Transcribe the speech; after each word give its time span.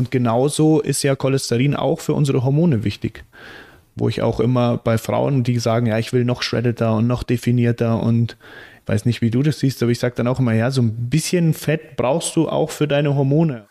Und 0.00 0.10
genauso 0.10 0.80
ist 0.80 1.02
ja 1.02 1.14
Cholesterin 1.14 1.76
auch 1.76 2.00
für 2.00 2.14
unsere 2.14 2.42
Hormone 2.42 2.84
wichtig. 2.84 3.22
Wo 3.96 4.08
ich 4.08 4.22
auch 4.22 4.40
immer 4.40 4.78
bei 4.78 4.96
Frauen, 4.96 5.44
die 5.44 5.58
sagen, 5.58 5.84
ja, 5.84 5.98
ich 5.98 6.14
will 6.14 6.24
noch 6.24 6.40
shreddeter 6.40 6.94
und 6.94 7.06
noch 7.06 7.22
definierter 7.22 8.02
und 8.02 8.38
ich 8.82 8.88
weiß 8.88 9.04
nicht, 9.04 9.20
wie 9.20 9.30
du 9.30 9.42
das 9.42 9.58
siehst, 9.58 9.82
aber 9.82 9.92
ich 9.92 9.98
sage 9.98 10.14
dann 10.16 10.26
auch 10.26 10.38
immer, 10.38 10.54
ja, 10.54 10.70
so 10.70 10.80
ein 10.80 11.10
bisschen 11.10 11.52
Fett 11.52 11.96
brauchst 11.98 12.34
du 12.34 12.48
auch 12.48 12.70
für 12.70 12.88
deine 12.88 13.14
Hormone. 13.14 13.66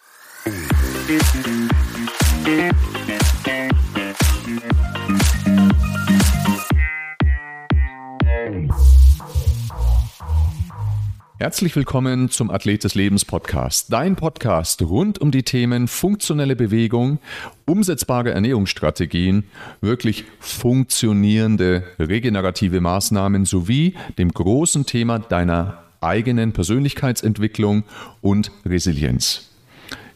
Herzlich 11.42 11.74
willkommen 11.78 12.30
zum 12.30 12.52
Athlet 12.52 12.84
des 12.84 12.96
Lebens 12.96 13.24
Podcast, 13.24 13.94
dein 13.94 14.18
Podcast 14.18 14.82
rund 14.82 15.22
um 15.22 15.32
die 15.32 15.44
Themen 15.44 15.88
funktionelle 15.88 16.58
Bewegung, 16.58 17.20
umsetzbare 17.66 18.32
Ernährungsstrategien, 18.32 19.46
wirklich 19.80 20.26
funktionierende 20.42 21.84
regenerative 21.98 22.82
Maßnahmen 22.82 23.46
sowie 23.46 23.96
dem 24.18 24.34
großen 24.34 24.86
Thema 24.86 25.20
deiner 25.20 25.82
eigenen 26.02 26.52
Persönlichkeitsentwicklung 26.52 27.86
und 28.20 28.52
Resilienz. 28.66 29.50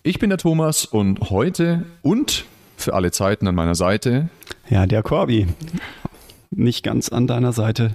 Ich 0.03 0.20
bin 0.20 0.30
der 0.30 0.40
Thomas 0.40 0.84
und 0.84 1.30
heute 1.30 1.86
und 2.02 2.44
für 2.76 2.95
alle 2.95 3.12
Zeiten 3.12 3.48
an 3.48 3.55
meiner 3.55 3.76
Seite. 3.76 4.28
Ja, 4.70 4.86
der 4.88 5.03
Corby. 5.03 5.48
Nicht 6.52 6.84
ganz 6.84 7.08
an 7.08 7.28
deiner 7.28 7.53
Seite. 7.53 7.94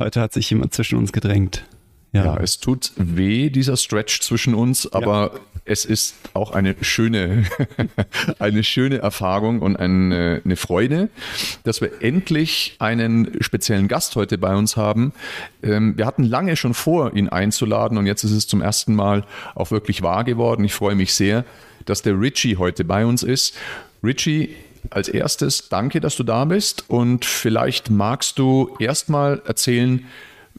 Heute 0.00 0.20
hat 0.20 0.32
sich 0.32 0.50
jemand 0.50 0.74
zwischen 0.74 0.98
uns 0.98 1.12
gedrängt. 1.12 1.64
Ja. 2.12 2.24
ja. 2.26 2.36
es 2.36 2.60
tut 2.60 2.92
weh, 2.96 3.48
dieser 3.48 3.76
Stretch 3.78 4.20
zwischen 4.20 4.54
uns, 4.54 4.90
aber 4.92 5.32
ja. 5.32 5.40
es 5.64 5.86
ist 5.86 6.14
auch 6.34 6.52
eine 6.52 6.76
schöne, 6.82 7.44
eine 8.38 8.62
schöne 8.64 8.98
Erfahrung 8.98 9.60
und 9.60 9.76
eine, 9.76 10.42
eine, 10.44 10.56
Freude, 10.56 11.08
dass 11.64 11.80
wir 11.80 12.02
endlich 12.02 12.76
einen 12.78 13.42
speziellen 13.42 13.88
Gast 13.88 14.14
heute 14.16 14.36
bei 14.36 14.54
uns 14.54 14.76
haben. 14.76 15.14
Ähm, 15.62 15.96
wir 15.96 16.04
hatten 16.04 16.24
lange 16.24 16.56
schon 16.56 16.74
vor, 16.74 17.14
ihn 17.14 17.30
einzuladen 17.30 17.96
und 17.96 18.04
jetzt 18.04 18.24
ist 18.24 18.32
es 18.32 18.46
zum 18.46 18.60
ersten 18.60 18.94
Mal 18.94 19.24
auch 19.54 19.70
wirklich 19.70 20.02
wahr 20.02 20.24
geworden. 20.24 20.64
Ich 20.64 20.74
freue 20.74 20.94
mich 20.94 21.14
sehr, 21.14 21.46
dass 21.86 22.02
der 22.02 22.20
Richie 22.20 22.58
heute 22.58 22.84
bei 22.84 23.06
uns 23.06 23.22
ist. 23.22 23.56
Richie, 24.04 24.54
als 24.90 25.08
erstes 25.08 25.70
danke, 25.70 26.00
dass 26.00 26.16
du 26.16 26.24
da 26.24 26.44
bist 26.44 26.84
und 26.90 27.24
vielleicht 27.24 27.88
magst 27.88 28.38
du 28.38 28.76
erstmal 28.78 29.40
erzählen, 29.46 30.06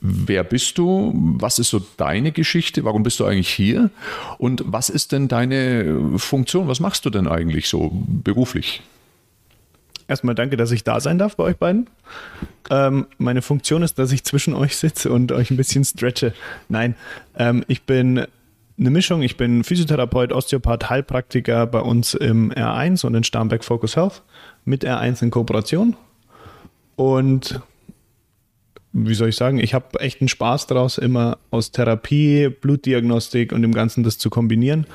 Wer 0.05 0.43
bist 0.43 0.77
du? 0.77 1.13
Was 1.15 1.59
ist 1.59 1.69
so 1.69 1.81
deine 1.95 2.33
Geschichte? 2.33 2.83
Warum 2.83 3.03
bist 3.03 3.21
du 3.21 3.25
eigentlich 3.25 3.47
hier? 3.47 3.89
Und 4.37 4.61
was 4.65 4.89
ist 4.89 5.13
denn 5.13 5.29
deine 5.29 6.19
Funktion? 6.19 6.67
Was 6.67 6.81
machst 6.81 7.05
du 7.05 7.09
denn 7.09 7.25
eigentlich 7.25 7.69
so 7.69 7.89
beruflich? 8.05 8.81
Erstmal 10.09 10.35
danke, 10.35 10.57
dass 10.57 10.71
ich 10.71 10.83
da 10.83 10.99
sein 10.99 11.17
darf 11.17 11.37
bei 11.37 11.45
euch 11.45 11.55
beiden. 11.55 11.89
Ähm, 12.69 13.07
meine 13.17 13.41
Funktion 13.41 13.81
ist, 13.81 13.97
dass 13.97 14.11
ich 14.11 14.25
zwischen 14.25 14.53
euch 14.53 14.75
sitze 14.75 15.09
und 15.09 15.31
euch 15.31 15.51
ein 15.51 15.57
bisschen 15.57 15.85
stretche. 15.85 16.33
Nein, 16.67 16.95
ähm, 17.38 17.63
ich 17.69 17.83
bin 17.83 18.27
eine 18.77 18.89
Mischung. 18.89 19.21
Ich 19.21 19.38
bin 19.38 19.63
Physiotherapeut, 19.63 20.33
Osteopath, 20.33 20.89
Heilpraktiker 20.89 21.65
bei 21.65 21.79
uns 21.79 22.13
im 22.13 22.51
R1 22.51 23.05
und 23.05 23.15
in 23.15 23.23
Starnberg 23.23 23.63
Focus 23.63 23.95
Health 23.95 24.21
mit 24.65 24.83
R1 24.83 25.23
in 25.23 25.31
Kooperation. 25.31 25.95
Und 26.97 27.61
wie 28.94 29.16
soll 29.16 29.30
ich 29.30 29.36
sagen, 29.36 29.58
ich 29.58 29.73
habe 29.73 29.99
echt 29.99 30.22
einen 30.22 30.27
Spaß 30.27 30.67
daraus, 30.67 30.99
immer 30.99 31.39
aus 31.49 31.72
Therapie, 31.72 32.49
Blutdiagnostik 32.49 33.52
und 33.52 33.63
dem 33.63 33.73
Ganzen 33.73 34.03
das 34.03 34.19
zu 34.19 34.30
kombinieren, 34.30 34.85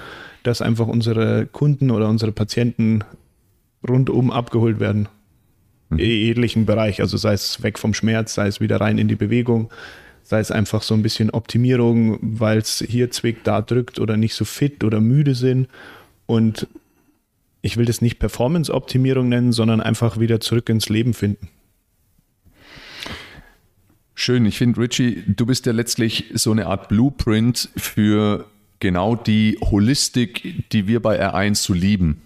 dass 0.45 0.63
einfach 0.63 0.87
unsere 0.87 1.47
Kunden 1.47 1.91
oder 1.91 2.09
unsere 2.09 2.31
Patienten 2.31 3.03
rundum 3.87 4.31
abgeholt 4.31 4.79
werden. 4.79 5.09
Mhm. 5.91 5.99
Jeglichen 5.99 6.65
Bereich, 6.65 7.01
also 7.01 7.17
sei 7.17 7.33
es 7.33 7.63
weg 7.65 7.79
vom 7.79 7.93
Schmerz, 7.93 8.35
sei 8.35 8.47
es 8.47 8.61
wieder 8.61 8.81
rein 8.81 8.99
in 8.99 9.09
die 9.09 9.17
Bewegung, 9.17 9.69
sei 10.23 10.39
es 10.39 10.53
einfach 10.53 10.83
so 10.83 10.95
ein 10.95 11.03
bisschen 11.03 11.31
Optimierung, 11.31 12.19
weil 12.23 12.59
es 12.59 12.85
hier 12.87 13.11
zwickt, 13.11 13.49
da 13.49 13.63
drückt 13.63 13.99
oder 13.99 14.17
nicht 14.17 14.35
so 14.35 14.45
fit 14.45 14.85
oder 14.85 15.01
müde 15.01 15.35
sind. 15.35 15.69
Und 16.27 16.69
ich 17.63 17.77
will 17.77 17.87
das 17.87 18.01
nicht 18.01 18.21
Performance-Optimierung 18.21 19.29
nennen, 19.29 19.53
sondern 19.53 19.81
einfach 19.81 20.21
wieder 20.21 20.39
zurück 20.39 20.69
ins 20.69 20.89
Leben 20.89 21.15
finden. 21.15 21.49
Schön, 24.21 24.47
ich 24.47 24.59
finde, 24.59 24.81
Richie, 24.81 25.23
du 25.29 25.47
bist 25.47 25.65
ja 25.67 25.73
letztlich 25.73 26.33
so 26.35 26.51
eine 26.51 26.67
Art 26.67 26.89
Blueprint 26.89 27.69
für 27.77 28.47
genau 28.81 29.15
die 29.15 29.57
Holistik, 29.61 30.69
die 30.73 30.89
wir 30.89 31.01
bei 31.01 31.25
R1 31.25 31.55
so 31.55 31.73
lieben. 31.73 32.21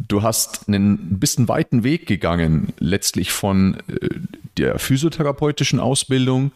Du 0.00 0.24
hast 0.24 0.66
einen 0.66 1.20
bisschen 1.20 1.46
weiten 1.46 1.84
Weg 1.84 2.06
gegangen, 2.06 2.72
letztlich 2.80 3.30
von 3.30 3.76
äh, 3.86 4.08
der 4.56 4.80
physiotherapeutischen 4.80 5.78
Ausbildung 5.78 6.50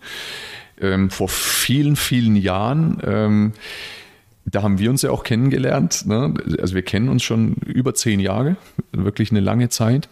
ähm, 0.80 1.10
vor 1.10 1.28
vielen, 1.28 1.94
vielen 1.94 2.34
Jahren. 2.34 3.00
Ähm, 3.04 3.52
da 4.44 4.64
haben 4.64 4.80
wir 4.80 4.90
uns 4.90 5.02
ja 5.02 5.12
auch 5.12 5.22
kennengelernt. 5.22 6.04
Ne? 6.06 6.34
Also 6.58 6.74
wir 6.74 6.82
kennen 6.82 7.08
uns 7.10 7.22
schon 7.22 7.54
über 7.64 7.94
zehn 7.94 8.18
Jahre, 8.18 8.56
wirklich 8.90 9.30
eine 9.30 9.38
lange 9.38 9.68
Zeit. 9.68 10.08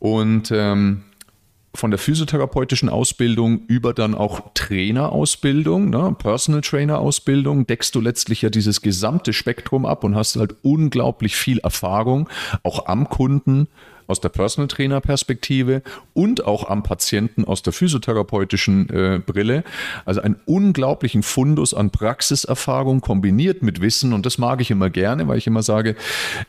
Und 0.00 0.50
ähm, 0.50 1.04
von 1.74 1.90
der 1.90 1.98
physiotherapeutischen 1.98 2.88
Ausbildung 2.88 3.62
über 3.66 3.94
dann 3.94 4.14
auch 4.14 4.52
Trainerausbildung, 4.54 5.90
ne, 5.90 6.14
Personal 6.18 6.60
Trainer 6.60 6.98
Ausbildung, 6.98 7.66
deckst 7.66 7.94
du 7.94 8.00
letztlich 8.00 8.42
ja 8.42 8.50
dieses 8.50 8.82
gesamte 8.82 9.32
Spektrum 9.32 9.86
ab 9.86 10.04
und 10.04 10.14
hast 10.14 10.36
halt 10.36 10.56
unglaublich 10.62 11.36
viel 11.36 11.58
Erfahrung, 11.58 12.28
auch 12.62 12.86
am 12.86 13.08
Kunden, 13.08 13.68
aus 14.06 14.20
der 14.20 14.28
Personal 14.28 14.68
Trainer 14.68 15.00
Perspektive 15.00 15.82
und 16.14 16.44
auch 16.44 16.68
am 16.68 16.82
Patienten 16.82 17.44
aus 17.44 17.62
der 17.62 17.72
physiotherapeutischen 17.72 18.88
äh, 18.90 19.20
Brille. 19.24 19.64
Also 20.04 20.20
einen 20.20 20.36
unglaublichen 20.46 21.22
Fundus 21.22 21.74
an 21.74 21.90
Praxiserfahrung 21.90 23.00
kombiniert 23.00 23.62
mit 23.62 23.80
Wissen 23.80 24.12
und 24.12 24.26
das 24.26 24.38
mag 24.38 24.60
ich 24.60 24.70
immer 24.70 24.90
gerne, 24.90 25.28
weil 25.28 25.38
ich 25.38 25.46
immer 25.46 25.62
sage, 25.62 25.96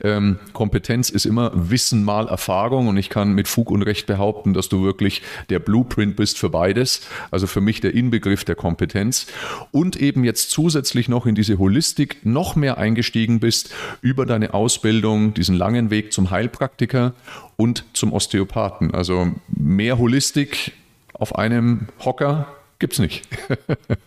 ähm, 0.03 0.39
Kompetenz 0.53 1.09
ist 1.09 1.25
immer 1.25 1.51
Wissen 1.53 2.03
mal 2.03 2.27
Erfahrung 2.27 2.87
und 2.87 2.97
ich 2.97 3.09
kann 3.09 3.33
mit 3.33 3.47
Fug 3.47 3.71
und 3.71 3.83
Recht 3.83 4.07
behaupten, 4.07 4.53
dass 4.53 4.69
du 4.69 4.83
wirklich 4.83 5.21
der 5.49 5.59
Blueprint 5.59 6.15
bist 6.15 6.37
für 6.37 6.49
beides. 6.49 7.01
Also 7.31 7.47
für 7.47 7.61
mich 7.61 7.81
der 7.81 7.93
Inbegriff 7.93 8.43
der 8.43 8.55
Kompetenz 8.55 9.27
und 9.71 9.95
eben 9.95 10.23
jetzt 10.23 10.51
zusätzlich 10.51 11.09
noch 11.09 11.25
in 11.25 11.35
diese 11.35 11.57
Holistik 11.57 12.25
noch 12.25 12.55
mehr 12.55 12.77
eingestiegen 12.77 13.39
bist 13.39 13.73
über 14.01 14.25
deine 14.25 14.53
Ausbildung, 14.53 15.33
diesen 15.33 15.55
langen 15.55 15.89
Weg 15.89 16.13
zum 16.13 16.31
Heilpraktiker 16.31 17.13
und 17.57 17.85
zum 17.93 18.13
Osteopathen. 18.13 18.93
Also 18.93 19.31
mehr 19.47 19.97
Holistik 19.97 20.73
auf 21.13 21.35
einem 21.35 21.87
Hocker 22.03 22.47
gibt 22.79 22.93
es 22.93 22.99
nicht. 22.99 23.27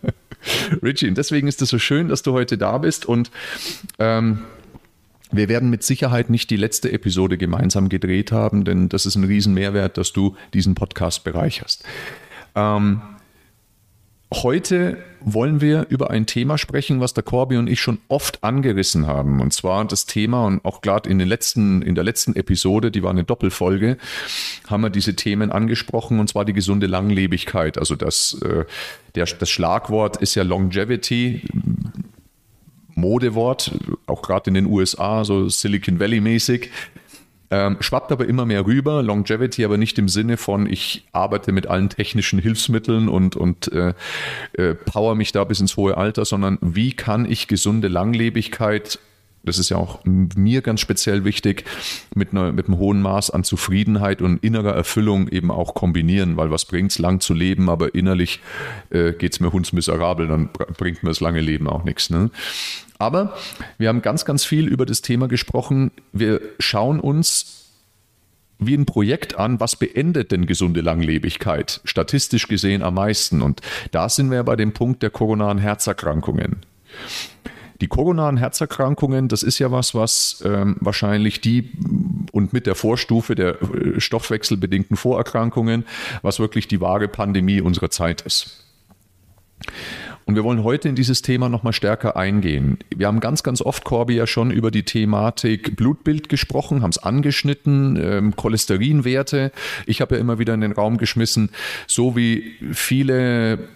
Richie, 0.83 1.11
deswegen 1.11 1.47
ist 1.47 1.61
es 1.61 1.69
so 1.69 1.79
schön, 1.79 2.09
dass 2.09 2.21
du 2.21 2.33
heute 2.33 2.57
da 2.57 2.77
bist 2.77 3.05
und 3.05 3.31
ähm, 3.99 4.39
wir 5.31 5.49
werden 5.49 5.69
mit 5.69 5.83
Sicherheit 5.83 6.29
nicht 6.29 6.49
die 6.49 6.55
letzte 6.57 6.91
Episode 6.91 7.37
gemeinsam 7.37 7.89
gedreht 7.89 8.31
haben, 8.31 8.63
denn 8.63 8.87
das 8.87 9.05
ist 9.05 9.15
ein 9.15 9.25
Riesenmehrwert, 9.25 9.97
dass 9.97 10.13
du 10.13 10.37
diesen 10.53 10.73
Podcast 10.75 11.23
bereicherst. 11.23 11.83
Ähm, 12.55 13.01
Heute 14.33 14.97
wollen 15.21 15.61
wir 15.61 15.87
über 15.89 16.11
ein 16.11 16.25
Thema 16.25 16.57
sprechen, 16.57 16.99
was 16.99 17.13
der 17.13 17.23
Corby 17.23 17.55
und 17.55 17.67
ich 17.67 17.79
schon 17.79 17.99
oft 18.09 18.43
angerissen 18.43 19.07
haben. 19.07 19.39
Und 19.39 19.53
zwar 19.53 19.85
das 19.85 20.05
Thema, 20.05 20.45
und 20.45 20.65
auch 20.65 20.81
gerade 20.81 21.09
in, 21.09 21.17
den 21.17 21.29
letzten, 21.29 21.81
in 21.81 21.95
der 21.95 22.03
letzten 22.03 22.35
Episode, 22.35 22.91
die 22.91 23.03
war 23.03 23.11
eine 23.11 23.23
Doppelfolge, 23.23 23.97
haben 24.67 24.83
wir 24.83 24.89
diese 24.89 25.15
Themen 25.15 25.51
angesprochen, 25.51 26.19
und 26.19 26.27
zwar 26.27 26.43
die 26.43 26.51
gesunde 26.51 26.87
Langlebigkeit. 26.87 27.77
Also 27.77 27.95
das, 27.95 28.41
äh, 28.41 28.65
der, 29.15 29.25
das 29.25 29.49
Schlagwort 29.49 30.17
ist 30.17 30.35
ja 30.35 30.43
Longevity. 30.43 31.43
Modewort, 32.95 33.71
auch 34.07 34.23
gerade 34.23 34.49
in 34.49 34.55
den 34.55 34.65
USA, 34.65 35.23
so 35.23 35.47
Silicon 35.47 35.99
Valley 35.99 36.19
mäßig. 36.19 36.71
Ähm, 37.49 37.77
schwappt 37.79 38.11
aber 38.11 38.27
immer 38.27 38.45
mehr 38.45 38.65
rüber. 38.65 39.01
Longevity 39.01 39.63
aber 39.63 39.77
nicht 39.77 39.97
im 39.99 40.09
Sinne 40.09 40.37
von, 40.37 40.67
ich 40.67 41.07
arbeite 41.13 41.51
mit 41.51 41.67
allen 41.67 41.89
technischen 41.89 42.39
Hilfsmitteln 42.39 43.07
und, 43.07 43.35
und 43.35 43.71
äh, 43.71 43.93
äh, 44.53 44.75
power 44.75 45.15
mich 45.15 45.31
da 45.31 45.43
bis 45.45 45.61
ins 45.61 45.77
hohe 45.77 45.95
Alter, 45.95 46.25
sondern 46.25 46.57
wie 46.61 46.93
kann 46.93 47.29
ich 47.29 47.47
gesunde 47.47 47.87
Langlebigkeit 47.87 48.99
das 49.47 49.57
ist 49.57 49.69
ja 49.69 49.77
auch 49.77 49.99
mir 50.03 50.61
ganz 50.61 50.81
speziell 50.81 51.23
wichtig, 51.25 51.65
mit, 52.13 52.31
einer, 52.31 52.51
mit 52.51 52.67
einem 52.67 52.77
hohen 52.77 53.01
Maß 53.01 53.31
an 53.31 53.43
Zufriedenheit 53.43 54.21
und 54.21 54.43
innerer 54.43 54.73
Erfüllung 54.73 55.27
eben 55.29 55.51
auch 55.51 55.73
kombinieren, 55.73 56.37
weil 56.37 56.51
was 56.51 56.65
bringt 56.65 56.91
es, 56.91 56.99
lang 56.99 57.19
zu 57.19 57.33
leben, 57.33 57.69
aber 57.69 57.95
innerlich 57.95 58.39
äh, 58.89 59.13
geht 59.13 59.33
es 59.33 59.39
mir 59.39 59.51
hundsmiserabel, 59.51 60.27
dann 60.27 60.49
bringt 60.77 61.03
mir 61.03 61.09
das 61.09 61.19
lange 61.19 61.41
Leben 61.41 61.67
auch 61.67 61.83
nichts. 61.83 62.09
Ne? 62.09 62.29
Aber 62.99 63.37
wir 63.77 63.89
haben 63.89 64.01
ganz, 64.01 64.25
ganz 64.25 64.43
viel 64.43 64.67
über 64.67 64.85
das 64.85 65.01
Thema 65.01 65.27
gesprochen. 65.27 65.91
Wir 66.11 66.41
schauen 66.59 66.99
uns 66.99 67.57
wie 68.59 68.75
ein 68.75 68.85
Projekt 68.85 69.37
an, 69.37 69.59
was 69.59 69.75
beendet 69.75 70.31
denn 70.31 70.47
gesunde 70.47 70.81
Langlebigkeit? 70.81 71.79
Statistisch 71.83 72.47
gesehen 72.47 72.81
am 72.81 72.95
meisten. 72.95 73.41
Und 73.41 73.61
da 73.91 74.09
sind 74.09 74.31
wir 74.31 74.43
bei 74.43 74.55
dem 74.55 74.73
Punkt 74.73 75.03
der 75.03 75.11
koronaren 75.11 75.59
Herzerkrankungen. 75.59 76.57
Die 77.81 77.87
koronaren 77.87 78.37
Herzerkrankungen, 78.37 79.27
das 79.27 79.43
ist 79.43 79.59
ja 79.59 79.71
was, 79.71 79.93
was 79.93 80.43
ähm, 80.45 80.77
wahrscheinlich 80.79 81.41
die 81.41 81.71
und 82.31 82.53
mit 82.53 82.65
der 82.65 82.75
Vorstufe 82.75 83.35
der 83.35 83.61
äh, 83.61 83.99
stoffwechselbedingten 83.99 84.97
Vorerkrankungen, 84.97 85.85
was 86.21 86.39
wirklich 86.39 86.67
die 86.67 86.81
wahre 86.81 87.07
Pandemie 87.07 87.61
unserer 87.61 87.89
Zeit 87.89 88.21
ist. 88.21 88.63
Und 90.25 90.35
wir 90.35 90.43
wollen 90.43 90.63
heute 90.63 90.89
in 90.89 90.95
dieses 90.95 91.21
Thema 91.21 91.47
nochmal 91.47 91.71
stärker 91.71 92.17
eingehen. 92.17 92.79
Wir 92.93 93.07
haben 93.07 93.21
ganz, 93.21 93.43
ganz 93.43 93.61
oft, 93.61 93.85
Corby, 93.85 94.15
ja 94.15 94.27
schon 94.27 94.51
über 94.51 94.71
die 94.71 94.83
Thematik 94.83 95.77
Blutbild 95.77 96.27
gesprochen, 96.27 96.83
haben 96.83 96.89
es 96.89 96.97
angeschnitten, 96.97 97.95
ähm, 97.95 98.35
Cholesterinwerte. 98.35 99.53
Ich 99.85 100.01
habe 100.01 100.15
ja 100.15 100.21
immer 100.21 100.37
wieder 100.37 100.53
in 100.53 100.59
den 100.59 100.73
Raum 100.73 100.97
geschmissen, 100.97 101.49
so 101.87 102.17
wie 102.17 102.55
viele 102.73 103.69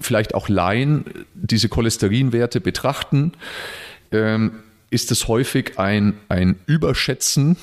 vielleicht 0.00 0.34
auch 0.34 0.48
Laien 0.48 1.04
diese 1.34 1.68
Cholesterinwerte 1.68 2.60
betrachten, 2.60 3.32
ähm, 4.12 4.62
ist 4.90 5.10
es 5.10 5.28
häufig 5.28 5.78
ein, 5.78 6.14
ein 6.28 6.56
Überschätzen 6.66 7.56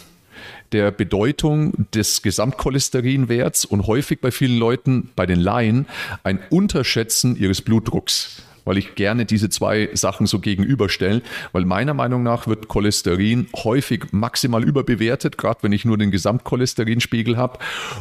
der 0.72 0.92
Bedeutung 0.92 1.74
des 1.94 2.22
Gesamtcholesterinwerts 2.22 3.66
und 3.66 3.88
häufig 3.88 4.22
bei 4.22 4.32
vielen 4.32 4.58
Leuten, 4.58 5.10
bei 5.16 5.26
den 5.26 5.40
Laien, 5.40 5.88
ein 6.24 6.40
Unterschätzen 6.50 7.36
ihres 7.36 7.62
Blutdrucks 7.62 8.42
weil 8.66 8.78
ich 8.78 8.96
gerne 8.96 9.26
diese 9.26 9.50
zwei 9.50 9.90
Sachen 9.94 10.28
so 10.28 10.40
gegenüberstelle, 10.40 11.22
weil 11.52 11.66
meiner 11.66 11.94
Meinung 11.94 12.24
nach 12.24 12.48
wird 12.48 12.68
Cholesterin 12.68 13.48
häufig 13.56 14.12
maximal 14.12 14.64
überbewertet, 14.64 15.38
gerade 15.38 15.64
wenn 15.64 15.72
ich 15.72 15.86
nur 15.86 15.98
den 15.98 16.12
Gesamtcholesterinspiegel 16.12 17.38
habe 17.38 17.60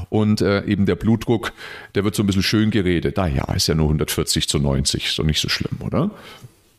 und 0.09 0.41
äh, 0.41 0.65
eben 0.65 0.87
der 0.87 0.97
Blutdruck, 0.97 1.53
der 1.95 2.05
wird 2.05 2.15
so 2.15 2.23
ein 2.23 2.27
bisschen 2.27 2.43
schön 2.43 2.71
geredet. 2.71 3.19
Ah 3.19 3.27
ja, 3.27 3.53
ist 3.55 3.67
ja 3.67 3.75
nur 3.75 3.87
140 3.87 4.49
zu 4.49 4.59
90, 4.59 5.07
ist 5.07 5.19
doch 5.19 5.25
nicht 5.25 5.41
so 5.41 5.49
schlimm, 5.49 5.79
oder? 5.81 6.11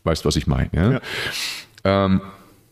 Weißt, 0.04 0.24
was 0.24 0.36
ich 0.36 0.46
meine? 0.46 0.70
Ja? 0.72 0.92
ja. 0.92 1.00
Ähm, 1.84 2.20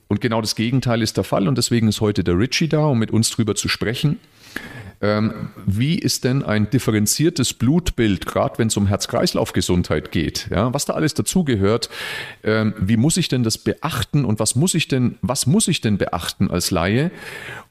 und 0.09 0.21
genau 0.21 0.41
das 0.41 0.57
Gegenteil 0.57 1.03
ist 1.03 1.17
der 1.17 1.25
Fall 1.25 1.47
und 1.47 1.57
deswegen 1.57 1.87
ist 1.87 2.01
heute 2.01 2.25
der 2.25 2.37
Richie 2.37 2.69
da, 2.69 2.87
um 2.87 2.99
mit 2.99 3.13
uns 3.13 3.31
drüber 3.31 3.55
zu 3.55 3.69
sprechen. 3.69 4.19
Ähm, 5.03 5.49
wie 5.65 5.99
ist 5.99 6.25
denn 6.25 6.43
ein 6.43 6.69
differenziertes 6.69 7.55
Blutbild, 7.55 8.27
gerade 8.27 8.59
wenn 8.59 8.69
es 8.69 8.77
um 8.77 8.87
Herz-Kreislauf-Gesundheit 8.87 10.13
geht? 10.13 10.49
Ja, 10.51 10.75
was 10.75 10.85
da 10.85 10.93
alles 10.93 11.15
dazugehört? 11.15 11.89
Ähm, 12.45 12.75
wie 12.79 12.99
muss 12.99 13.17
ich 13.17 13.29
denn 13.29 13.43
das 13.43 13.57
beachten 13.57 14.27
und 14.27 14.41
was 14.41 14.57
muss 14.57 14.75
ich 14.75 14.89
denn, 14.89 15.17
was 15.23 15.47
muss 15.47 15.69
ich 15.69 15.81
denn 15.81 15.97
beachten 15.97 16.51
als 16.51 16.71
Laie 16.71 17.11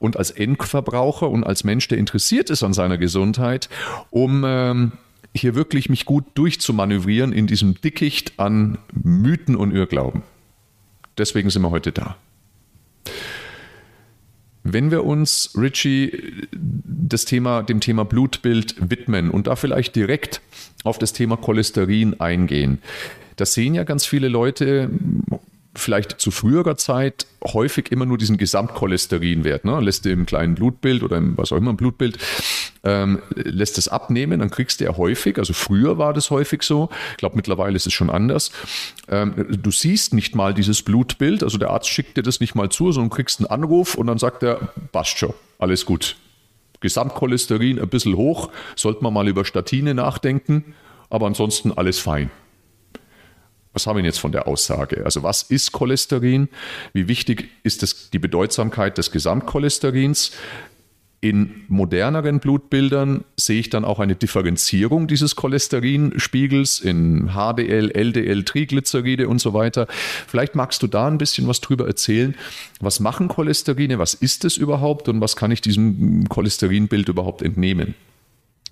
und 0.00 0.16
als 0.16 0.32
Endverbraucher 0.32 1.30
und 1.30 1.44
als 1.44 1.62
Mensch, 1.62 1.86
der 1.86 1.98
interessiert 1.98 2.50
ist 2.50 2.64
an 2.64 2.72
seiner 2.72 2.98
Gesundheit, 2.98 3.68
um 4.10 4.42
ähm, 4.44 4.92
hier 5.32 5.54
wirklich 5.54 5.88
mich 5.88 6.06
gut 6.06 6.24
durchzumanövrieren 6.34 7.32
in 7.32 7.46
diesem 7.46 7.80
Dickicht 7.80 8.40
an 8.40 8.78
Mythen 8.92 9.54
und 9.54 9.72
Irrglauben. 9.72 10.22
Deswegen 11.16 11.50
sind 11.50 11.62
wir 11.62 11.70
heute 11.70 11.92
da. 11.92 12.16
Wenn 14.62 14.90
wir 14.90 15.04
uns, 15.04 15.52
Richie, 15.56 16.46
das 16.52 17.24
Thema, 17.24 17.62
dem 17.62 17.80
Thema 17.80 18.04
Blutbild 18.04 18.90
widmen 18.90 19.30
und 19.30 19.46
da 19.46 19.56
vielleicht 19.56 19.96
direkt 19.96 20.40
auf 20.84 20.98
das 20.98 21.12
Thema 21.12 21.36
Cholesterin 21.36 22.20
eingehen, 22.20 22.78
da 23.36 23.46
sehen 23.46 23.74
ja 23.74 23.84
ganz 23.84 24.04
viele 24.04 24.28
Leute 24.28 24.90
vielleicht 25.74 26.20
zu 26.20 26.30
früherer 26.30 26.76
Zeit 26.76 27.26
häufig 27.44 27.90
immer 27.92 28.04
nur 28.04 28.18
diesen 28.18 28.36
Gesamtcholesterinwert. 28.36 29.64
Ne? 29.64 29.80
Lässt 29.80 30.04
im 30.06 30.26
kleinen 30.26 30.56
Blutbild 30.56 31.02
oder 31.02 31.16
im 31.16 31.38
was 31.38 31.52
auch 31.52 31.56
immer 31.56 31.70
im 31.70 31.76
Blutbild, 31.76 32.18
ähm, 32.84 33.20
lässt 33.34 33.78
es 33.78 33.88
abnehmen, 33.88 34.40
dann 34.40 34.50
kriegst 34.50 34.80
du 34.80 34.84
ja 34.84 34.96
häufig, 34.96 35.38
also 35.38 35.52
früher 35.52 35.98
war 35.98 36.12
das 36.12 36.30
häufig 36.30 36.62
so, 36.62 36.88
ich 37.12 37.16
glaube 37.18 37.36
mittlerweile 37.36 37.76
ist 37.76 37.86
es 37.86 37.92
schon 37.92 38.10
anders, 38.10 38.50
ähm, 39.08 39.34
du 39.48 39.70
siehst 39.70 40.14
nicht 40.14 40.34
mal 40.34 40.54
dieses 40.54 40.82
Blutbild, 40.82 41.42
also 41.42 41.58
der 41.58 41.70
Arzt 41.70 41.88
schickt 41.88 42.16
dir 42.16 42.22
das 42.22 42.40
nicht 42.40 42.54
mal 42.54 42.70
zu, 42.70 42.92
sondern 42.92 43.10
kriegst 43.10 43.40
einen 43.40 43.46
Anruf 43.46 43.94
und 43.94 44.06
dann 44.06 44.18
sagt 44.18 44.42
er, 44.42 44.72
passt 44.92 45.18
schon, 45.18 45.34
alles 45.58 45.84
gut. 45.84 46.16
Gesamtcholesterin 46.80 47.78
ein 47.78 47.88
bisschen 47.88 48.16
hoch, 48.16 48.50
sollte 48.74 49.02
man 49.02 49.12
mal 49.12 49.28
über 49.28 49.44
Statine 49.44 49.94
nachdenken, 49.94 50.74
aber 51.10 51.26
ansonsten 51.26 51.72
alles 51.72 51.98
fein. 51.98 52.30
Was 53.72 53.86
haben 53.86 53.98
wir 53.98 54.04
jetzt 54.04 54.18
von 54.18 54.32
der 54.32 54.48
Aussage? 54.48 55.04
Also 55.04 55.22
was 55.22 55.42
ist 55.42 55.70
Cholesterin? 55.70 56.48
Wie 56.92 57.06
wichtig 57.06 57.50
ist 57.62 57.84
es 57.84 58.10
die 58.10 58.18
Bedeutsamkeit 58.18 58.98
des 58.98 59.12
Gesamtcholesterins? 59.12 60.32
In 61.22 61.64
moderneren 61.68 62.40
Blutbildern 62.40 63.24
sehe 63.36 63.60
ich 63.60 63.68
dann 63.68 63.84
auch 63.84 64.00
eine 64.00 64.16
Differenzierung 64.16 65.06
dieses 65.06 65.36
Cholesterinspiegels 65.36 66.80
in 66.80 67.32
HDL, 67.34 67.90
LDL, 67.90 68.42
Triglyceride 68.44 69.28
und 69.28 69.38
so 69.38 69.52
weiter. 69.52 69.86
Vielleicht 70.26 70.54
magst 70.54 70.82
du 70.82 70.86
da 70.86 71.06
ein 71.06 71.18
bisschen 71.18 71.46
was 71.46 71.60
drüber 71.60 71.86
erzählen. 71.86 72.34
Was 72.80 73.00
machen 73.00 73.28
Cholesterine? 73.28 73.98
Was 73.98 74.14
ist 74.14 74.46
es 74.46 74.56
überhaupt? 74.56 75.10
Und 75.10 75.20
was 75.20 75.36
kann 75.36 75.50
ich 75.50 75.60
diesem 75.60 76.26
Cholesterinbild 76.30 77.10
überhaupt 77.10 77.42
entnehmen? 77.42 77.94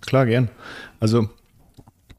Klar, 0.00 0.24
gern. 0.24 0.48
Also 1.00 1.28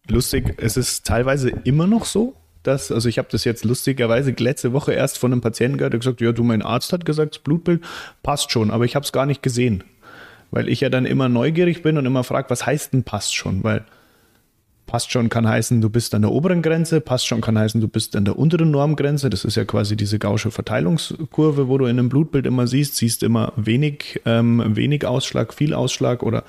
lustig, 0.08 0.54
es 0.58 0.78
ist 0.78 1.08
teilweise 1.08 1.50
immer 1.64 1.88
noch 1.88 2.06
so, 2.06 2.36
dass, 2.62 2.92
also 2.92 3.10
ich 3.10 3.18
habe 3.18 3.30
das 3.32 3.46
jetzt 3.46 3.66
lustigerweise 3.66 4.30
letzte 4.38 4.74
Woche 4.74 4.94
erst 4.94 5.18
von 5.18 5.32
einem 5.32 5.42
Patienten 5.42 5.80
gehört, 5.80 5.94
der 5.94 6.00
gesagt, 6.00 6.22
ja, 6.22 6.34
du, 6.34 6.44
mein 6.44 6.62
Arzt 6.62 6.94
hat 6.94 7.04
gesagt, 7.04 7.36
das 7.36 7.40
Blutbild 7.42 7.82
passt 8.22 8.52
schon, 8.52 8.70
aber 8.70 8.86
ich 8.86 8.96
habe 8.96 9.06
es 9.06 9.12
gar 9.12 9.26
nicht 9.26 9.42
gesehen. 9.42 9.84
Weil 10.52 10.68
ich 10.68 10.82
ja 10.82 10.90
dann 10.90 11.06
immer 11.06 11.30
neugierig 11.30 11.84
bin 11.84 11.98
und 11.98 12.06
immer 12.06 12.24
frage, 12.24 12.50
was 12.50 12.66
heißt 12.66 12.94
denn 12.94 13.04
passt 13.04 13.36
schon? 13.36 13.64
Weil 13.64 13.86
passt 14.88 15.12
schon 15.12 15.30
kann 15.30 15.48
heißen, 15.48 15.82
du 15.82 15.90
bist 15.90 16.16
an 16.16 16.24
der 16.24 16.32
oberen 16.32 16.64
Grenze, 16.64 17.00
passt 17.00 17.28
schon 17.28 17.42
kann 17.42 17.60
heißen, 17.60 17.80
du 17.80 17.88
bist 17.88 18.16
an 18.16 18.26
der 18.26 18.40
unteren 18.40 18.72
Normgrenze. 18.72 19.30
Das 19.30 19.46
ist 19.46 19.56
ja 19.56 19.64
quasi 19.64 19.96
diese 19.96 20.18
gausche 20.18 20.50
Verteilungskurve, 20.50 21.68
wo 21.68 21.78
du 21.78 21.86
in 21.86 22.00
einem 22.00 22.10
Blutbild 22.10 22.48
immer 22.48 22.66
siehst, 22.66 22.96
siehst 22.96 23.22
immer 23.22 23.54
wenig, 23.56 24.22
ähm, 24.26 24.76
wenig 24.76 25.06
Ausschlag, 25.06 25.54
viel 25.54 25.76
Ausschlag 25.76 26.24
oder, 26.24 26.44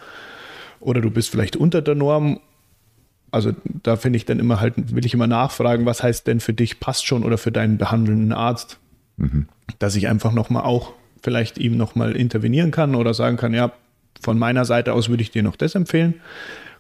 oder 0.81 1.03
du 1.03 1.11
bist 1.11 1.29
vielleicht 1.29 1.57
unter 1.57 1.83
der 1.83 1.95
Norm 1.95 2.41
also 3.31 3.53
da 3.65 3.97
finde 3.97 4.17
ich 4.17 4.25
dann 4.25 4.39
immer 4.39 4.61
halt, 4.61 4.95
will 4.95 5.07
ich 5.07 5.15
immer 5.15 5.27
nachfragen, 5.27 5.87
was 5.87 6.03
heißt 6.03 6.27
denn 6.27 6.41
für 6.41 6.53
dich 6.53 6.81
passt 6.81 7.07
schon 7.07 7.23
oder 7.23 7.39
für 7.39 7.53
deinen 7.53 7.79
behandelnden 7.79 8.33
Arzt, 8.33 8.79
mhm. 9.17 9.47
dass 9.79 9.97
ich 9.97 10.09
einfach 10.09 10.33
nochmal 10.33 10.65
auch 10.65 10.93
vielleicht 11.23 11.59
ihm 11.59 11.77
nochmal 11.77 12.17
intervenieren 12.17 12.71
kann 12.71 12.95
oder 12.95 13.15
sagen 13.15 13.37
kann, 13.37 13.55
ja, 13.55 13.73
von 14.21 14.39
meiner 14.39 14.65
Seite 14.65 14.93
aus 14.93 15.09
würde 15.09 15.23
ich 15.23 15.31
dir 15.31 15.43
noch 15.43 15.57
das 15.57 15.75
empfehlen. 15.75 16.15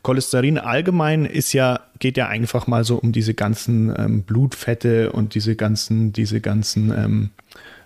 Cholesterin 0.02 0.58
allgemein 0.58 1.26
ist 1.26 1.52
ja, 1.52 1.80
geht 1.98 2.16
ja 2.16 2.28
einfach 2.28 2.66
mal 2.66 2.84
so 2.84 2.96
um 2.96 3.12
diese 3.12 3.34
ganzen 3.34 3.94
ähm, 3.98 4.22
Blutfette 4.22 5.12
und 5.12 5.34
diese 5.34 5.56
ganzen, 5.56 6.12
diese 6.12 6.40
ganzen 6.40 6.90
ähm, 6.90 7.30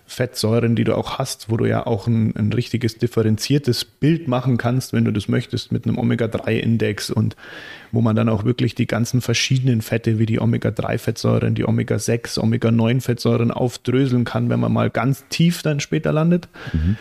Fettsäuren, 0.07 0.75
die 0.75 0.83
du 0.83 0.95
auch 0.95 1.17
hast, 1.17 1.49
wo 1.49 1.57
du 1.57 1.65
ja 1.65 1.87
auch 1.87 2.05
ein, 2.05 2.35
ein 2.35 2.53
richtiges 2.53 2.99
differenziertes 2.99 3.83
Bild 3.83 4.27
machen 4.27 4.57
kannst, 4.57 4.93
wenn 4.93 5.03
du 5.03 5.11
das 5.11 5.27
möchtest, 5.27 5.71
mit 5.71 5.85
einem 5.85 5.97
Omega-3-Index 5.97 7.09
und 7.09 7.35
wo 7.91 8.01
man 8.01 8.15
dann 8.15 8.29
auch 8.29 8.45
wirklich 8.45 8.75
die 8.75 8.85
ganzen 8.85 9.19
verschiedenen 9.19 9.81
Fette 9.81 10.19
wie 10.19 10.27
die 10.27 10.39
Omega-3-Fettsäuren, 10.39 11.55
die 11.55 11.67
Omega-6, 11.67 12.39
Omega-9-Fettsäuren 12.39 13.49
aufdröseln 13.49 14.25
kann, 14.25 14.49
wenn 14.49 14.59
man 14.59 14.71
mal 14.71 14.91
ganz 14.91 15.25
tief 15.29 15.63
dann 15.63 15.79
später 15.79 16.13
landet. 16.13 16.49
Mhm. 16.71 16.97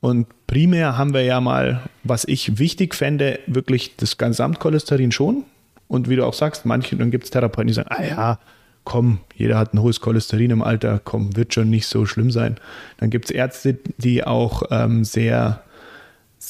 Und 0.00 0.26
primär 0.46 0.98
haben 0.98 1.14
wir 1.14 1.22
ja 1.22 1.40
mal, 1.40 1.82
was 2.04 2.26
ich 2.26 2.58
wichtig 2.58 2.94
fände, 2.94 3.38
wirklich 3.46 3.96
das 3.96 4.18
Gesamtcholesterin 4.18 5.12
schon. 5.12 5.44
Und 5.88 6.08
wie 6.08 6.16
du 6.16 6.26
auch 6.26 6.34
sagst, 6.34 6.66
manche, 6.66 6.96
dann 6.96 7.10
gibt 7.10 7.24
es 7.24 7.30
Therapeuten, 7.30 7.68
die 7.68 7.74
sagen, 7.74 7.90
ah 7.90 8.04
ja, 8.04 8.38
komm, 8.84 9.20
jeder 9.34 9.58
hat 9.58 9.74
ein 9.74 9.80
hohes 9.80 10.00
Cholesterin 10.00 10.50
im 10.50 10.62
Alter, 10.62 11.00
komm, 11.02 11.36
wird 11.36 11.54
schon 11.54 11.70
nicht 11.70 11.86
so 11.86 12.06
schlimm 12.06 12.30
sein. 12.30 12.56
Dann 12.98 13.10
gibt 13.10 13.26
es 13.26 13.30
Ärzte, 13.30 13.78
die 13.98 14.24
auch 14.24 14.64
ähm, 14.70 15.04
sehr 15.04 15.62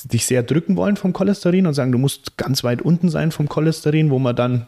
dich 0.04 0.26
sehr 0.26 0.42
drücken 0.42 0.76
wollen 0.76 0.96
vom 0.96 1.12
Cholesterin 1.12 1.66
und 1.66 1.74
sagen, 1.74 1.92
du 1.92 1.98
musst 1.98 2.36
ganz 2.36 2.62
weit 2.64 2.82
unten 2.82 3.08
sein 3.08 3.32
vom 3.32 3.48
Cholesterin, 3.48 4.10
wo 4.10 4.18
man 4.18 4.36
dann, 4.36 4.66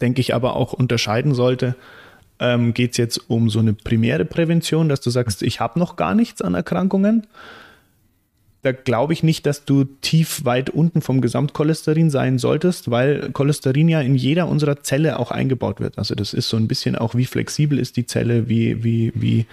denke 0.00 0.20
ich, 0.20 0.34
aber 0.34 0.54
auch 0.54 0.72
unterscheiden 0.72 1.34
sollte, 1.34 1.74
ähm, 2.38 2.74
geht 2.74 2.92
es 2.92 2.96
jetzt 2.96 3.18
um 3.28 3.50
so 3.50 3.58
eine 3.58 3.72
primäre 3.74 4.24
Prävention, 4.24 4.88
dass 4.88 5.00
du 5.00 5.10
sagst, 5.10 5.42
ich 5.42 5.60
habe 5.60 5.78
noch 5.78 5.96
gar 5.96 6.14
nichts 6.14 6.42
an 6.42 6.54
Erkrankungen 6.54 7.26
da 8.66 8.72
glaube 8.72 9.12
ich 9.12 9.22
nicht, 9.22 9.46
dass 9.46 9.64
du 9.64 9.84
tief 9.84 10.44
weit 10.44 10.70
unten 10.70 11.00
vom 11.00 11.20
Gesamtcholesterin 11.20 12.10
sein 12.10 12.38
solltest, 12.38 12.90
weil 12.90 13.30
Cholesterin 13.30 13.88
ja 13.88 14.00
in 14.00 14.16
jeder 14.16 14.48
unserer 14.48 14.82
Zelle 14.82 15.20
auch 15.20 15.30
eingebaut 15.30 15.78
wird. 15.78 15.98
Also 15.98 16.16
das 16.16 16.34
ist 16.34 16.48
so 16.48 16.56
ein 16.56 16.66
bisschen 16.66 16.96
auch, 16.96 17.14
wie 17.14 17.26
flexibel 17.26 17.78
ist 17.78 17.96
die 17.96 18.06
Zelle, 18.06 18.48
wie, 18.48 18.82
wie, 18.82 19.12
wie, 19.14 19.46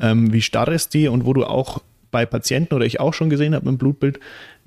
ähm, 0.00 0.32
wie 0.32 0.42
starr 0.42 0.66
ist 0.72 0.94
die 0.94 1.06
und 1.06 1.26
wo 1.26 1.32
du 1.32 1.44
auch 1.44 1.80
bei 2.10 2.26
Patienten 2.26 2.74
oder 2.74 2.84
ich 2.84 2.98
auch 2.98 3.14
schon 3.14 3.30
gesehen 3.30 3.54
habe 3.54 3.68
im 3.68 3.78
Blutbild, 3.78 4.18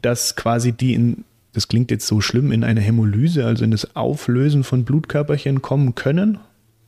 dass 0.01 0.37
quasi 0.37 0.71
die 0.71 0.93
in, 0.93 1.25
das 1.51 1.67
klingt 1.67 1.91
jetzt 1.91 2.07
so 2.07 2.21
schlimm, 2.21 2.53
in 2.53 2.63
eine 2.63 2.79
Hämolyse, 2.79 3.45
also 3.45 3.65
in 3.65 3.71
das 3.71 3.97
Auflösen 3.97 4.63
von 4.63 4.85
Blutkörperchen 4.85 5.61
kommen 5.61 5.93
können 5.93 6.37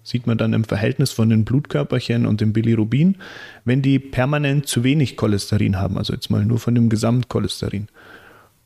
sieht 0.05 0.27
man 0.27 0.37
dann 0.37 0.53
im 0.53 0.63
Verhältnis 0.63 1.11
von 1.11 1.29
den 1.29 1.45
Blutkörperchen 1.45 2.27
und 2.27 2.39
dem 2.39 2.53
Bilirubin, 2.53 3.17
wenn 3.65 3.81
die 3.81 3.97
permanent 3.97 4.67
zu 4.67 4.83
wenig 4.83 5.17
Cholesterin 5.17 5.79
haben, 5.79 5.97
also 5.97 6.13
jetzt 6.13 6.29
mal 6.29 6.45
nur 6.45 6.59
von 6.59 6.75
dem 6.75 6.89
Gesamtcholesterin. 6.89 7.87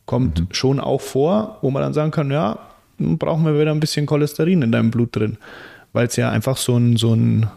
Kommt 0.05 0.41
mhm. 0.41 0.47
schon 0.51 0.79
auch 0.81 0.99
vor, 0.99 1.57
wo 1.61 1.71
man 1.71 1.81
dann 1.81 1.93
sagen 1.93 2.11
kann, 2.11 2.29
ja, 2.29 2.59
brauchen 2.97 3.45
wir 3.45 3.57
wieder 3.57 3.71
ein 3.71 3.79
bisschen 3.79 4.05
Cholesterin 4.05 4.61
in 4.61 4.73
deinem 4.73 4.91
Blut 4.91 5.15
drin, 5.15 5.37
weil 5.93 6.07
es 6.07 6.17
ja 6.17 6.29
einfach 6.29 6.57
so 6.57 6.75
ein, 6.75 6.97
so 6.97 7.13
ein 7.13 7.47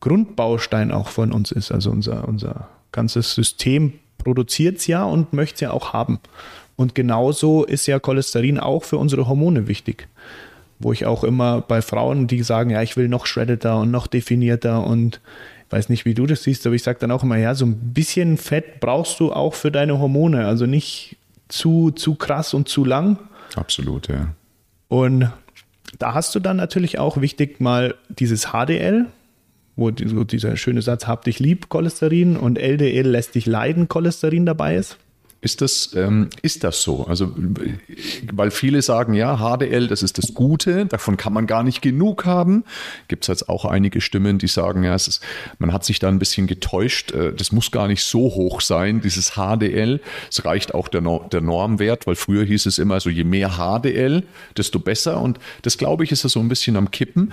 Grundbaustein 0.00 0.90
auch 0.90 1.08
von 1.08 1.30
uns 1.30 1.52
ist. 1.52 1.70
Also 1.70 1.90
unser, 1.90 2.26
unser 2.26 2.68
ganzes 2.90 3.34
System 3.34 3.92
produziert 4.16 4.78
es 4.78 4.86
ja 4.86 5.04
und 5.04 5.34
möchte 5.34 5.56
es 5.56 5.60
ja 5.60 5.72
auch 5.72 5.92
haben. 5.92 6.20
Und 6.76 6.94
genauso 6.94 7.64
ist 7.64 7.86
ja 7.86 7.98
Cholesterin 7.98 8.58
auch 8.58 8.84
für 8.84 8.96
unsere 8.96 9.28
Hormone 9.28 9.68
wichtig. 9.68 10.08
Wo 10.80 10.92
ich 10.92 11.06
auch 11.06 11.24
immer 11.24 11.60
bei 11.60 11.82
Frauen, 11.82 12.26
die 12.26 12.42
sagen, 12.42 12.70
ja, 12.70 12.82
ich 12.82 12.96
will 12.96 13.08
noch 13.08 13.26
shreddeter 13.26 13.78
und 13.78 13.90
noch 13.90 14.06
definierter 14.06 14.84
und 14.84 15.20
ich 15.66 15.72
weiß 15.72 15.88
nicht, 15.88 16.04
wie 16.04 16.14
du 16.14 16.26
das 16.26 16.42
siehst, 16.42 16.66
aber 16.66 16.74
ich 16.74 16.82
sage 16.82 16.98
dann 16.98 17.12
auch 17.12 17.22
immer, 17.22 17.36
ja, 17.36 17.54
so 17.54 17.64
ein 17.64 17.92
bisschen 17.92 18.38
Fett 18.38 18.80
brauchst 18.80 19.20
du 19.20 19.32
auch 19.32 19.54
für 19.54 19.70
deine 19.70 20.00
Hormone. 20.00 20.46
Also 20.46 20.66
nicht 20.66 21.16
zu, 21.46 21.92
zu 21.92 22.16
krass 22.16 22.54
und 22.54 22.68
zu 22.68 22.84
lang. 22.84 23.18
Absolut, 23.54 24.08
ja. 24.08 24.34
Und 24.88 25.30
da 25.98 26.14
hast 26.14 26.34
du 26.34 26.40
dann 26.40 26.56
natürlich 26.56 26.98
auch 26.98 27.20
wichtig 27.20 27.60
mal 27.60 27.94
dieses 28.08 28.48
HDL, 28.48 29.06
wo 29.76 29.90
dieser 29.90 30.56
schöne 30.56 30.82
Satz, 30.82 31.06
hab 31.06 31.24
dich 31.24 31.38
lieb, 31.38 31.68
Cholesterin 31.68 32.36
und 32.36 32.58
LDL 32.58 33.06
lässt 33.06 33.34
dich 33.34 33.46
leiden, 33.46 33.88
Cholesterin 33.88 34.46
dabei 34.46 34.76
ist. 34.76 34.98
Ist 35.42 35.62
das, 35.62 35.94
ähm, 35.94 36.28
ist 36.42 36.64
das 36.64 36.82
so? 36.82 37.06
Also, 37.06 37.34
weil 38.30 38.50
viele 38.50 38.82
sagen, 38.82 39.14
ja, 39.14 39.38
HDL, 39.38 39.88
das 39.88 40.02
ist 40.02 40.18
das 40.18 40.34
Gute, 40.34 40.84
davon 40.84 41.16
kann 41.16 41.32
man 41.32 41.46
gar 41.46 41.62
nicht 41.62 41.80
genug 41.80 42.26
haben. 42.26 42.62
Gibt 43.08 43.24
es 43.24 43.28
jetzt 43.28 43.48
auch 43.48 43.64
einige 43.64 44.02
Stimmen, 44.02 44.36
die 44.36 44.48
sagen, 44.48 44.84
ja, 44.84 44.94
ist, 44.94 45.20
man 45.58 45.72
hat 45.72 45.86
sich 45.86 45.98
da 45.98 46.08
ein 46.08 46.18
bisschen 46.18 46.46
getäuscht. 46.46 47.12
Äh, 47.12 47.32
das 47.32 47.52
muss 47.52 47.70
gar 47.70 47.88
nicht 47.88 48.04
so 48.04 48.20
hoch 48.20 48.60
sein, 48.60 49.00
dieses 49.00 49.32
HDL. 49.36 50.02
Es 50.30 50.44
reicht 50.44 50.74
auch 50.74 50.88
der, 50.88 51.00
der 51.00 51.40
Normwert, 51.40 52.06
weil 52.06 52.16
früher 52.16 52.44
hieß 52.44 52.66
es 52.66 52.78
immer, 52.78 53.00
so 53.00 53.08
je 53.08 53.24
mehr 53.24 53.52
HDL, 53.56 54.24
desto 54.58 54.78
besser. 54.78 55.22
Und 55.22 55.38
das, 55.62 55.78
glaube 55.78 56.04
ich, 56.04 56.12
ist 56.12 56.22
ja 56.22 56.28
so 56.28 56.40
ein 56.40 56.48
bisschen 56.50 56.76
am 56.76 56.90
Kippen. 56.90 57.32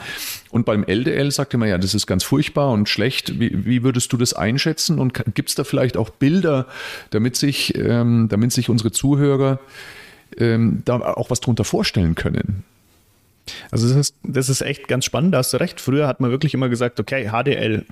Und 0.49 0.65
beim 0.65 0.85
LDL 0.85 1.29
sagte 1.31 1.57
man, 1.57 1.67
ja, 1.67 1.77
das 1.77 1.93
ist 1.93 2.07
ganz 2.07 2.23
furchtbar 2.23 2.71
und 2.71 2.87
schlecht. 2.87 3.37
Wie, 3.37 3.65
wie 3.65 3.83
würdest 3.83 4.13
du 4.13 4.17
das 4.17 4.33
einschätzen? 4.33 4.97
Und 4.97 5.13
gibt 5.35 5.49
es 5.49 5.55
da 5.55 5.65
vielleicht 5.65 5.97
auch 5.97 6.09
Bilder, 6.09 6.67
damit 7.09 7.35
sich 7.35 7.75
äh, 7.75 7.96
ähm, 8.01 8.27
damit 8.29 8.51
sich 8.51 8.69
unsere 8.69 8.91
Zuhörer 8.91 9.59
ähm, 10.37 10.81
da 10.85 10.99
auch 10.99 11.29
was 11.29 11.39
drunter 11.39 11.63
vorstellen 11.63 12.15
können. 12.15 12.63
Also 13.71 13.87
das 13.87 13.97
ist, 13.97 14.15
das 14.23 14.49
ist 14.49 14.61
echt 14.61 14.87
ganz 14.87 15.05
spannend, 15.05 15.33
da 15.33 15.39
hast 15.39 15.53
du 15.53 15.57
recht. 15.57 15.79
Früher 15.79 16.07
hat 16.07 16.19
man 16.19 16.31
wirklich 16.31 16.53
immer 16.53 16.69
gesagt, 16.69 16.99
okay, 16.99 17.29
HDL, 17.29 17.85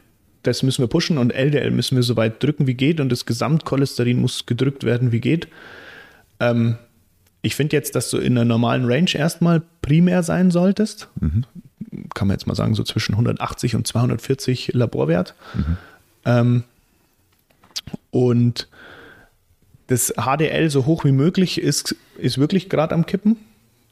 das 0.43 0.63
müssen 0.63 0.83
wir 0.83 0.87
pushen 0.87 1.17
und 1.17 1.31
LDL 1.31 1.71
müssen 1.71 1.95
wir 1.95 2.03
so 2.03 2.15
weit 2.17 2.43
drücken, 2.43 2.67
wie 2.67 2.73
geht 2.73 2.99
und 2.99 3.09
das 3.09 3.25
Gesamtcholesterin 3.25 4.19
muss 4.19 4.45
gedrückt 4.45 4.83
werden, 4.83 5.11
wie 5.11 5.21
geht. 5.21 5.47
Ähm, 6.39 6.77
ich 7.41 7.55
finde 7.55 7.75
jetzt, 7.75 7.95
dass 7.95 8.09
du 8.09 8.17
in 8.17 8.35
der 8.35 8.45
normalen 8.45 8.85
Range 8.85 9.11
erstmal 9.13 9.61
primär 9.81 10.23
sein 10.23 10.51
solltest. 10.51 11.09
Mhm. 11.19 11.45
Kann 12.13 12.27
man 12.27 12.35
jetzt 12.35 12.47
mal 12.47 12.55
sagen, 12.55 12.75
so 12.75 12.83
zwischen 12.83 13.13
180 13.13 13.75
und 13.75 13.87
240 13.87 14.73
Laborwert. 14.73 15.35
Mhm. 15.53 15.77
Ähm, 16.25 16.63
und 18.11 18.67
das 19.87 20.13
HDL 20.17 20.69
so 20.69 20.85
hoch 20.85 21.03
wie 21.03 21.11
möglich 21.11 21.61
ist, 21.61 21.95
ist 22.17 22.37
wirklich 22.37 22.69
gerade 22.69 22.95
am 22.95 23.05
Kippen 23.05 23.37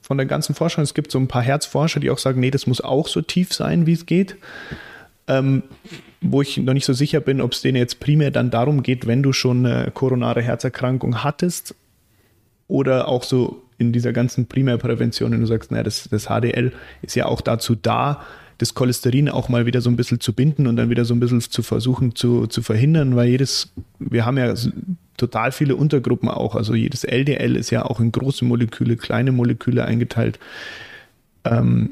von 0.01 0.17
der 0.17 0.25
ganzen 0.25 0.55
Forschung. 0.55 0.83
Es 0.83 0.93
gibt 0.93 1.11
so 1.11 1.19
ein 1.19 1.27
paar 1.27 1.41
Herzforscher, 1.41 1.99
die 1.99 2.09
auch 2.09 2.17
sagen, 2.17 2.39
nee, 2.39 2.51
das 2.51 2.67
muss 2.67 2.81
auch 2.81 3.07
so 3.07 3.21
tief 3.21 3.53
sein, 3.53 3.85
wie 3.85 3.93
es 3.93 4.05
geht. 4.05 4.35
Ähm, 5.27 5.63
wo 6.19 6.41
ich 6.41 6.57
noch 6.57 6.73
nicht 6.73 6.85
so 6.85 6.93
sicher 6.93 7.21
bin, 7.21 7.39
ob 7.39 7.53
es 7.53 7.61
denen 7.61 7.77
jetzt 7.77 7.99
primär 8.01 8.31
dann 8.31 8.49
darum 8.49 8.83
geht, 8.83 9.07
wenn 9.07 9.23
du 9.23 9.31
schon 9.31 9.65
eine 9.65 9.91
koronare 9.91 10.41
Herzerkrankung 10.41 11.23
hattest 11.23 11.75
oder 12.67 13.07
auch 13.07 13.23
so 13.23 13.61
in 13.77 13.93
dieser 13.93 14.13
ganzen 14.13 14.47
Primärprävention, 14.47 15.31
wenn 15.31 15.41
du 15.41 15.45
sagst, 15.45 15.71
naja, 15.71 15.83
das, 15.83 16.09
das 16.09 16.25
HDL 16.25 16.73
ist 17.01 17.15
ja 17.15 17.25
auch 17.25 17.41
dazu 17.41 17.75
da, 17.75 18.25
das 18.57 18.73
Cholesterin 18.73 19.29
auch 19.29 19.49
mal 19.49 19.65
wieder 19.65 19.81
so 19.81 19.89
ein 19.89 19.95
bisschen 19.95 20.19
zu 20.19 20.33
binden 20.33 20.67
und 20.67 20.75
dann 20.75 20.89
wieder 20.89 21.05
so 21.05 21.13
ein 21.13 21.19
bisschen 21.19 21.41
zu 21.41 21.63
versuchen 21.63 22.15
zu, 22.15 22.47
zu 22.47 22.61
verhindern, 22.61 23.15
weil 23.15 23.29
jedes, 23.29 23.73
wir 23.99 24.25
haben 24.25 24.37
ja 24.37 24.53
total 25.17 25.51
viele 25.51 25.75
Untergruppen 25.75 26.29
auch. 26.29 26.55
Also 26.55 26.75
jedes 26.75 27.03
LDL 27.03 27.55
ist 27.55 27.69
ja 27.69 27.85
auch 27.85 27.99
in 27.99 28.11
große 28.11 28.45
Moleküle, 28.45 28.97
kleine 28.97 29.31
Moleküle 29.31 29.85
eingeteilt. 29.85 30.39
Ähm, 31.43 31.89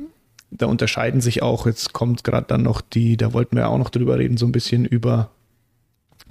da 0.51 0.65
unterscheiden 0.65 1.21
sich 1.21 1.41
auch, 1.41 1.65
jetzt 1.65 1.93
kommt 1.93 2.23
gerade 2.23 2.47
dann 2.47 2.63
noch 2.63 2.81
die, 2.81 3.17
da 3.17 3.33
wollten 3.33 3.55
wir 3.55 3.69
auch 3.69 3.77
noch 3.77 3.89
drüber 3.89 4.19
reden, 4.19 4.37
so 4.37 4.45
ein 4.45 4.51
bisschen 4.51 4.85
über 4.85 5.31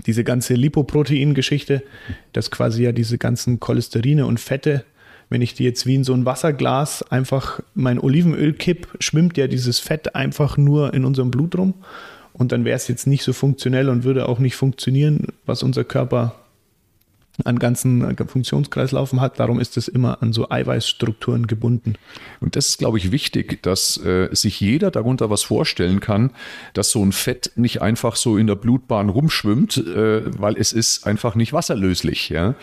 diese 0.07 0.25
ganze 0.25 0.55
Lipoprotein-Geschichte, 0.55 1.83
dass 2.33 2.51
quasi 2.51 2.85
ja 2.85 2.93
diese 2.93 3.19
ganzen 3.19 3.61
Cholesterine 3.61 4.27
und 4.27 4.41
Fette, 4.41 4.85
wenn 5.31 5.41
ich 5.41 5.55
die 5.55 5.65
jetzt 5.65 5.87
wie 5.87 5.95
in 5.95 6.05
so 6.05 6.13
ein 6.13 6.27
Wasserglas 6.27 7.03
einfach 7.11 7.61
mein 7.75 7.99
Olivenöl 7.99 8.53
kipp, 8.53 8.89
schwimmt 8.99 9.39
ja 9.39 9.47
dieses 9.47 9.79
Fett 9.79 10.15
einfach 10.15 10.57
nur 10.57 10.93
in 10.93 11.05
unserem 11.05 11.31
Blut 11.31 11.57
rum. 11.57 11.75
Und 12.33 12.53
dann 12.53 12.65
wäre 12.65 12.77
es 12.77 12.89
jetzt 12.89 13.07
nicht 13.07 13.23
so 13.23 13.33
funktionell 13.33 13.89
und 13.89 14.05
würde 14.05 14.29
auch 14.29 14.39
nicht 14.39 14.57
funktionieren, 14.57 15.29
was 15.47 15.63
unser 15.63 15.85
Körper 15.85 16.35
an 17.45 17.59
ganzen 17.59 18.17
Funktionskreislaufen 18.17 19.21
hat. 19.21 19.41
Darum 19.41 19.61
ist 19.61 19.77
es 19.77 19.89
immer 19.89 20.23
an 20.23 20.33
so 20.33 20.51
Eiweißstrukturen 20.51 21.47
gebunden. 21.47 21.95
Und 22.41 22.57
das 22.57 22.69
ist, 22.69 22.79
glaube 22.79 22.99
ich, 22.99 23.13
wichtig, 23.13 23.63
dass 23.63 23.97
äh, 24.05 24.29
sich 24.33 24.61
jeder 24.61 24.91
darunter 24.91 25.31
was 25.31 25.43
vorstellen 25.43 26.01
kann, 26.01 26.33
dass 26.75 26.91
so 26.91 27.03
ein 27.03 27.13
Fett 27.13 27.53
nicht 27.57 27.83
einfach 27.83 28.17
so 28.17 28.37
in 28.37 28.47
der 28.47 28.57
Blutbahn 28.57 29.09
rumschwimmt, 29.09 29.79
äh, 29.79 30.23
weil 30.39 30.57
es 30.57 30.73
ist 30.73 31.07
einfach 31.07 31.35
nicht 31.35 31.53
wasserlöslich, 31.53 32.29
ja? 32.29 32.55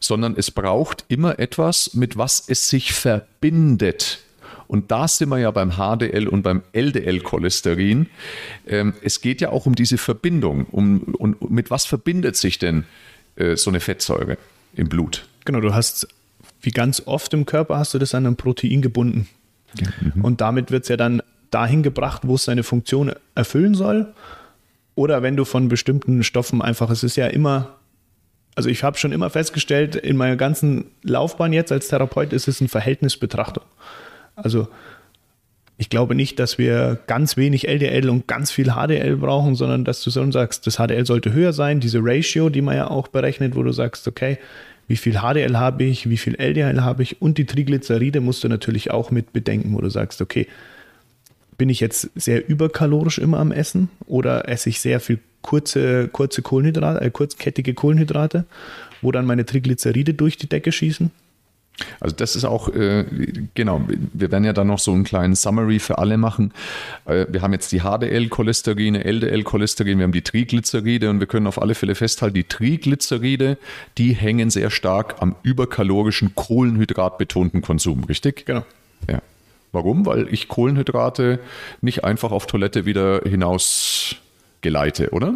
Sondern 0.00 0.34
es 0.36 0.50
braucht 0.50 1.04
immer 1.08 1.38
etwas, 1.38 1.94
mit 1.94 2.16
was 2.16 2.44
es 2.48 2.68
sich 2.68 2.92
verbindet. 2.92 4.20
Und 4.68 4.90
da 4.90 5.08
sind 5.08 5.30
wir 5.30 5.38
ja 5.38 5.50
beim 5.50 5.72
HDL 5.72 6.28
und 6.28 6.42
beim 6.42 6.62
LDL-Cholesterin. 6.72 8.06
Ähm, 8.66 8.92
es 9.02 9.22
geht 9.22 9.40
ja 9.40 9.48
auch 9.48 9.64
um 9.64 9.74
diese 9.74 9.96
Verbindung. 9.96 10.66
Um, 10.66 11.00
und 11.18 11.50
mit 11.50 11.70
was 11.70 11.86
verbindet 11.86 12.36
sich 12.36 12.58
denn 12.58 12.84
äh, 13.36 13.56
so 13.56 13.70
eine 13.70 13.80
Fettsäure 13.80 14.36
im 14.74 14.88
Blut. 14.88 15.26
Genau, 15.46 15.60
du 15.60 15.72
hast, 15.72 16.06
wie 16.60 16.70
ganz 16.70 17.02
oft 17.06 17.32
im 17.32 17.46
Körper, 17.46 17.78
hast 17.78 17.94
du 17.94 17.98
das 17.98 18.14
an 18.14 18.26
ein 18.26 18.36
Protein 18.36 18.82
gebunden. 18.82 19.26
Mhm. 20.00 20.24
Und 20.24 20.40
damit 20.42 20.70
wird 20.70 20.82
es 20.82 20.88
ja 20.90 20.98
dann 20.98 21.22
dahin 21.50 21.82
gebracht, 21.82 22.22
wo 22.26 22.34
es 22.34 22.44
seine 22.44 22.62
Funktion 22.62 23.12
erfüllen 23.34 23.74
soll. 23.74 24.12
Oder 24.94 25.22
wenn 25.22 25.36
du 25.36 25.46
von 25.46 25.68
bestimmten 25.68 26.22
Stoffen 26.24 26.60
einfach, 26.60 26.90
es 26.90 27.02
ist 27.02 27.16
ja 27.16 27.28
immer, 27.28 27.77
also 28.58 28.70
ich 28.70 28.82
habe 28.82 28.98
schon 28.98 29.12
immer 29.12 29.30
festgestellt, 29.30 29.94
in 29.94 30.16
meiner 30.16 30.34
ganzen 30.34 30.86
Laufbahn 31.04 31.52
jetzt 31.52 31.70
als 31.70 31.86
Therapeut 31.86 32.32
ist 32.32 32.48
es 32.48 32.60
eine 32.60 32.68
Verhältnisbetrachtung. 32.68 33.62
Also 34.34 34.66
ich 35.76 35.90
glaube 35.90 36.16
nicht, 36.16 36.40
dass 36.40 36.58
wir 36.58 36.98
ganz 37.06 37.36
wenig 37.36 37.68
LDL 37.68 38.10
und 38.10 38.26
ganz 38.26 38.50
viel 38.50 38.72
HDL 38.72 39.14
brauchen, 39.14 39.54
sondern 39.54 39.84
dass 39.84 40.02
du 40.02 40.10
so 40.10 40.28
sagst, 40.32 40.66
das 40.66 40.78
HDL 40.78 41.06
sollte 41.06 41.32
höher 41.32 41.52
sein, 41.52 41.78
diese 41.78 42.00
Ratio, 42.02 42.48
die 42.48 42.60
man 42.60 42.74
ja 42.74 42.90
auch 42.90 43.06
berechnet, 43.06 43.54
wo 43.54 43.62
du 43.62 43.70
sagst, 43.70 44.08
okay, 44.08 44.38
wie 44.88 44.96
viel 44.96 45.20
HDL 45.20 45.56
habe 45.56 45.84
ich, 45.84 46.10
wie 46.10 46.16
viel 46.16 46.34
LDL 46.34 46.82
habe 46.82 47.04
ich 47.04 47.22
und 47.22 47.38
die 47.38 47.46
Triglyceride 47.46 48.20
musst 48.20 48.42
du 48.42 48.48
natürlich 48.48 48.90
auch 48.90 49.12
mit 49.12 49.32
bedenken, 49.32 49.72
wo 49.76 49.80
du 49.80 49.88
sagst, 49.88 50.20
okay, 50.20 50.48
bin 51.58 51.68
ich 51.68 51.80
jetzt 51.80 52.10
sehr 52.14 52.48
überkalorisch 52.48 53.18
immer 53.18 53.38
am 53.38 53.52
Essen 53.52 53.90
oder 54.06 54.48
esse 54.48 54.70
ich 54.70 54.80
sehr 54.80 55.00
viel 55.00 55.18
kurze, 55.42 56.08
kurze 56.08 56.40
Kohlenhydrate, 56.40 57.04
äh, 57.04 57.10
kurzkettige 57.10 57.74
Kohlenhydrate, 57.74 58.46
wo 59.02 59.12
dann 59.12 59.26
meine 59.26 59.44
Triglyceride 59.44 60.14
durch 60.14 60.36
die 60.36 60.48
Decke 60.48 60.72
schießen? 60.72 61.10
Also 62.00 62.16
das 62.16 62.34
ist 62.34 62.44
auch, 62.44 62.68
äh, 62.70 63.04
genau, 63.54 63.82
wir 64.12 64.32
werden 64.32 64.44
ja 64.44 64.52
dann 64.52 64.66
noch 64.66 64.80
so 64.80 64.92
einen 64.92 65.04
kleinen 65.04 65.36
Summary 65.36 65.78
für 65.78 65.98
alle 65.98 66.16
machen. 66.16 66.52
Äh, 67.04 67.26
wir 67.28 67.42
haben 67.42 67.52
jetzt 67.52 67.70
die 67.70 67.80
HDL-Cholesterine, 67.80 69.04
LDL-Cholesterine, 69.04 69.98
wir 69.98 70.04
haben 70.04 70.12
die 70.12 70.22
Triglyceride 70.22 71.08
und 71.08 71.20
wir 71.20 71.28
können 71.28 71.46
auf 71.46 71.62
alle 71.62 71.76
Fälle 71.76 71.94
festhalten, 71.94 72.34
die 72.34 72.44
Triglyceride, 72.44 73.58
die 73.96 74.12
hängen 74.12 74.50
sehr 74.50 74.70
stark 74.70 75.16
am 75.20 75.36
überkalorischen, 75.44 76.34
kohlenhydratbetonten 76.34 77.62
Konsum, 77.62 78.04
richtig? 78.04 78.44
Genau. 78.46 78.64
Ja. 79.08 79.22
Warum? 79.72 80.06
Weil 80.06 80.32
ich 80.32 80.48
Kohlenhydrate 80.48 81.40
nicht 81.80 82.04
einfach 82.04 82.32
auf 82.32 82.46
Toilette 82.46 82.86
wieder 82.86 83.20
hinaus 83.24 84.16
geleite, 84.60 85.10
oder? 85.10 85.34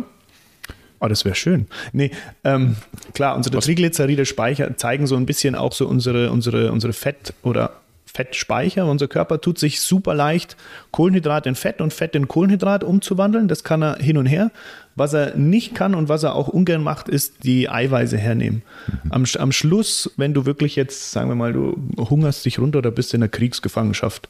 Oh, 1.01 1.09
das 1.09 1.25
wäre 1.25 1.35
schön. 1.35 1.67
Nee, 1.93 2.13
ähm, 2.45 2.77
klar, 3.13 3.35
unsere 3.37 3.59
Triglyceride-Speicher 3.59 4.77
zeigen 4.77 5.07
so 5.09 5.17
ein 5.17 5.27
bisschen 5.27 5.57
auch 5.57 5.73
so 5.73 5.89
unsere, 5.89 6.31
unsere, 6.31 6.71
unsere 6.71 6.93
Fett- 6.93 7.35
oder 7.43 7.82
Fettspeicher. 8.15 8.87
Unser 8.87 9.09
Körper 9.09 9.41
tut 9.41 9.59
sich 9.59 9.81
super 9.81 10.15
leicht, 10.15 10.57
Kohlenhydrat 10.91 11.47
in 11.47 11.55
Fett 11.55 11.81
und 11.81 11.93
Fett 11.93 12.15
in 12.15 12.29
Kohlenhydrat 12.29 12.85
umzuwandeln. 12.85 13.49
Das 13.49 13.65
kann 13.65 13.83
er 13.83 13.97
hin 13.97 14.19
und 14.19 14.27
her. 14.27 14.51
Was 14.95 15.15
er 15.15 15.35
nicht 15.37 15.75
kann 15.75 15.95
und 15.95 16.11
was 16.11 16.23
er 16.23 16.35
auch 16.35 16.49
ungern 16.49 16.83
macht, 16.83 17.09
ist 17.09 17.45
die 17.45 17.71
Eiweiße 17.71 18.19
hernehmen. 18.19 18.63
Mhm. 18.87 19.13
Am, 19.13 19.25
am 19.39 19.53
Schluss, 19.53 20.13
wenn 20.17 20.35
du 20.35 20.45
wirklich 20.45 20.77
jetzt, 20.77 21.13
sagen 21.13 21.31
wir 21.31 21.35
mal, 21.35 21.55
du 21.55 21.77
hungerst 21.97 22.45
dich 22.45 22.59
runter 22.59 22.79
oder 22.79 22.91
bist 22.91 23.15
in 23.15 23.21
der 23.21 23.31
Kriegsgefangenschaft, 23.31 24.29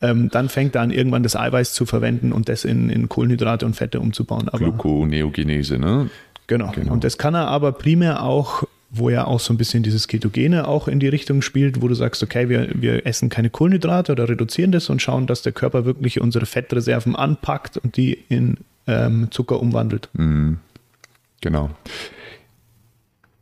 ähm, 0.00 0.30
dann 0.30 0.48
fängt 0.48 0.74
er 0.74 0.80
an, 0.80 0.90
irgendwann 0.90 1.22
das 1.22 1.36
Eiweiß 1.36 1.74
zu 1.74 1.84
verwenden 1.84 2.32
und 2.32 2.48
das 2.48 2.64
in, 2.64 2.88
in 2.88 3.10
Kohlenhydrate 3.10 3.66
und 3.66 3.74
Fette 3.74 4.00
umzubauen. 4.00 4.48
Aber, 4.48 4.58
Gluconeogenese, 4.58 5.78
ne? 5.78 6.08
Genau. 6.46 6.72
genau. 6.72 6.92
Und 6.92 7.04
das 7.04 7.18
kann 7.18 7.34
er 7.34 7.48
aber 7.48 7.72
primär 7.72 8.22
auch 8.22 8.64
wo 8.90 9.08
ja 9.08 9.24
auch 9.24 9.40
so 9.40 9.54
ein 9.54 9.56
bisschen 9.56 9.82
dieses 9.82 10.08
Ketogene 10.08 10.66
auch 10.66 10.88
in 10.88 10.98
die 10.98 11.08
Richtung 11.08 11.42
spielt, 11.42 11.80
wo 11.80 11.88
du 11.88 11.94
sagst, 11.94 12.22
okay, 12.22 12.48
wir, 12.48 12.68
wir 12.74 13.06
essen 13.06 13.28
keine 13.28 13.48
Kohlenhydrate 13.48 14.12
oder 14.12 14.28
reduzieren 14.28 14.72
das 14.72 14.90
und 14.90 15.00
schauen, 15.00 15.26
dass 15.26 15.42
der 15.42 15.52
Körper 15.52 15.84
wirklich 15.84 16.20
unsere 16.20 16.44
Fettreserven 16.44 17.14
anpackt 17.14 17.76
und 17.76 17.96
die 17.96 18.18
in 18.28 18.58
ähm, 18.88 19.28
Zucker 19.30 19.60
umwandelt. 19.60 20.08
Mhm. 20.14 20.58
Genau. 21.40 21.70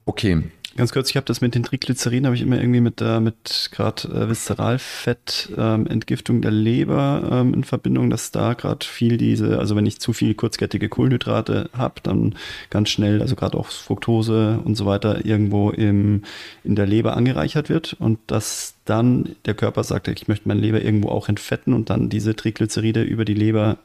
Okay, 0.04 0.42
Ganz 0.78 0.92
kurz, 0.92 1.10
ich 1.10 1.16
habe 1.16 1.26
das 1.26 1.40
mit 1.40 1.56
den 1.56 1.64
Triglyceriden, 1.64 2.26
habe 2.26 2.36
ich 2.36 2.42
immer 2.42 2.56
irgendwie 2.60 2.80
mit, 2.80 3.00
äh, 3.00 3.18
mit 3.18 3.70
gerade 3.72 4.06
äh, 4.10 4.28
Viszeralfett, 4.28 5.48
ähm, 5.58 5.88
Entgiftung 5.88 6.40
der 6.40 6.52
Leber 6.52 7.28
ähm, 7.32 7.52
in 7.52 7.64
Verbindung, 7.64 8.10
dass 8.10 8.30
da 8.30 8.54
gerade 8.54 8.86
viel 8.86 9.16
diese, 9.16 9.58
also 9.58 9.74
wenn 9.74 9.86
ich 9.86 9.98
zu 9.98 10.12
viel 10.12 10.34
kurzkettige 10.34 10.88
Kohlenhydrate 10.88 11.68
habe, 11.76 11.96
dann 12.04 12.36
ganz 12.70 12.90
schnell, 12.90 13.20
also 13.22 13.34
gerade 13.34 13.58
auch 13.58 13.66
Fructose 13.66 14.60
und 14.64 14.76
so 14.76 14.86
weiter, 14.86 15.26
irgendwo 15.26 15.70
im, 15.70 16.22
in 16.62 16.76
der 16.76 16.86
Leber 16.86 17.16
angereichert 17.16 17.68
wird 17.68 17.96
und 17.98 18.20
dass 18.28 18.76
dann 18.84 19.34
der 19.46 19.54
Körper 19.54 19.82
sagt, 19.82 20.06
ich 20.06 20.28
möchte 20.28 20.46
meine 20.46 20.60
Leber 20.60 20.80
irgendwo 20.80 21.08
auch 21.08 21.28
entfetten 21.28 21.74
und 21.74 21.90
dann 21.90 22.08
diese 22.08 22.36
Triglyceride 22.36 23.02
über 23.02 23.24
die 23.24 23.34
Leber 23.34 23.78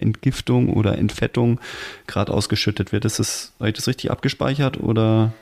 Entgiftung 0.00 0.72
oder 0.72 0.98
Entfettung 0.98 1.60
gerade 2.08 2.34
ausgeschüttet 2.34 2.90
wird. 2.90 3.04
Ist 3.04 3.20
das, 3.20 3.52
habe 3.60 3.68
ich 3.68 3.76
das 3.76 3.86
richtig 3.86 4.10
abgespeichert 4.10 4.80
oder? 4.80 5.32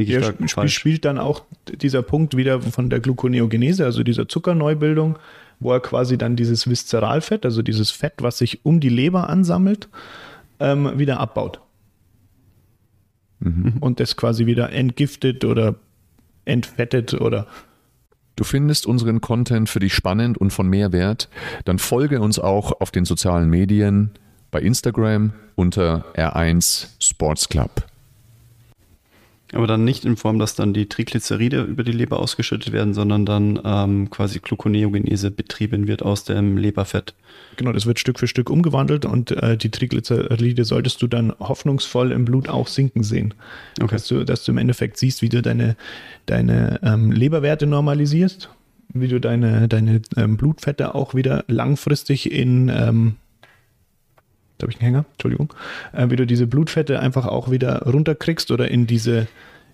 Liege 0.00 0.34
ich 0.44 0.52
falsch? 0.52 0.74
spielt 0.74 1.04
dann 1.04 1.18
auch 1.18 1.44
dieser 1.68 2.02
Punkt 2.02 2.36
wieder 2.36 2.60
von 2.60 2.90
der 2.90 3.00
Gluconeogenese, 3.00 3.84
also 3.84 4.02
dieser 4.02 4.28
Zuckerneubildung, 4.28 5.18
wo 5.58 5.72
er 5.72 5.80
quasi 5.80 6.18
dann 6.18 6.36
dieses 6.36 6.68
Viszeralfett, 6.68 7.44
also 7.44 7.62
dieses 7.62 7.90
Fett, 7.90 8.14
was 8.20 8.38
sich 8.38 8.64
um 8.64 8.80
die 8.80 8.88
Leber 8.88 9.28
ansammelt, 9.28 9.88
ähm, 10.58 10.98
wieder 10.98 11.20
abbaut. 11.20 11.60
Mhm. 13.40 13.74
Und 13.80 14.00
das 14.00 14.16
quasi 14.16 14.46
wieder 14.46 14.70
entgiftet 14.70 15.44
oder 15.44 15.76
entfettet 16.44 17.14
oder 17.14 17.46
Du 18.36 18.44
findest 18.44 18.86
unseren 18.86 19.20
Content 19.20 19.68
für 19.68 19.80
dich 19.80 19.92
spannend 19.92 20.38
und 20.38 20.50
von 20.50 20.66
Mehrwert, 20.66 21.28
dann 21.66 21.78
folge 21.78 22.22
uns 22.22 22.38
auch 22.38 22.80
auf 22.80 22.90
den 22.90 23.04
sozialen 23.04 23.50
Medien 23.50 24.12
bei 24.50 24.62
Instagram 24.62 25.34
unter 25.56 26.06
R1 26.14 26.86
Sports 27.00 27.50
Club. 27.50 27.84
Aber 29.52 29.66
dann 29.66 29.84
nicht 29.84 30.04
in 30.04 30.16
Form, 30.16 30.38
dass 30.38 30.54
dann 30.54 30.72
die 30.72 30.88
Triglyceride 30.88 31.62
über 31.62 31.82
die 31.82 31.92
Leber 31.92 32.20
ausgeschüttet 32.20 32.72
werden, 32.72 32.94
sondern 32.94 33.26
dann 33.26 33.60
ähm, 33.64 34.10
quasi 34.10 34.38
Gluconeogenese 34.38 35.30
betrieben 35.30 35.88
wird 35.88 36.02
aus 36.02 36.24
dem 36.24 36.56
Leberfett. 36.56 37.14
Genau, 37.56 37.72
das 37.72 37.86
wird 37.86 37.98
Stück 37.98 38.18
für 38.18 38.28
Stück 38.28 38.48
umgewandelt 38.48 39.04
und 39.04 39.32
äh, 39.32 39.56
die 39.56 39.70
Triglyceride 39.70 40.64
solltest 40.64 41.02
du 41.02 41.08
dann 41.08 41.32
hoffnungsvoll 41.40 42.12
im 42.12 42.24
Blut 42.24 42.48
auch 42.48 42.68
sinken 42.68 43.02
sehen. 43.02 43.34
Okay. 43.80 43.96
Dass, 43.96 44.06
du, 44.06 44.24
dass 44.24 44.44
du 44.44 44.52
im 44.52 44.58
Endeffekt 44.58 44.96
siehst, 44.98 45.20
wie 45.20 45.28
du 45.28 45.42
deine, 45.42 45.76
deine 46.26 46.78
ähm, 46.82 47.10
Leberwerte 47.10 47.66
normalisierst, 47.66 48.50
wie 48.92 49.08
du 49.08 49.20
deine, 49.20 49.66
deine 49.68 50.02
ähm, 50.16 50.36
Blutfette 50.36 50.94
auch 50.94 51.14
wieder 51.14 51.44
langfristig 51.48 52.30
in 52.30 52.68
ähm, 52.68 53.16
da 54.60 54.64
habe 54.64 54.72
ich 54.72 54.80
einen 54.80 54.92
Hänger, 54.92 55.04
Entschuldigung, 55.12 55.52
äh, 55.92 56.10
wie 56.10 56.16
du 56.16 56.26
diese 56.26 56.46
Blutfette 56.46 57.00
einfach 57.00 57.26
auch 57.26 57.50
wieder 57.50 57.82
runterkriegst 57.82 58.50
oder 58.50 58.70
in 58.70 58.86
diese, 58.86 59.26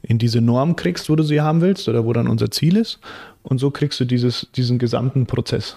in 0.03 0.19
diese 0.19 0.41
Norm 0.41 0.77
kriegst, 0.77 1.11
wo 1.11 1.17
du 1.17 1.23
sie 1.23 1.41
haben 1.41 1.61
willst 1.61 1.89
oder 1.89 2.05
wo 2.05 2.13
dann 2.13 2.29
unser 2.29 2.51
Ziel 2.51 2.77
ist. 2.77 3.01
Und 3.43 3.59
so 3.59 3.71
kriegst 3.71 4.01
du 4.01 4.05
dieses, 4.05 4.49
diesen 4.55 4.79
gesamten 4.79 5.27
Prozess. 5.27 5.77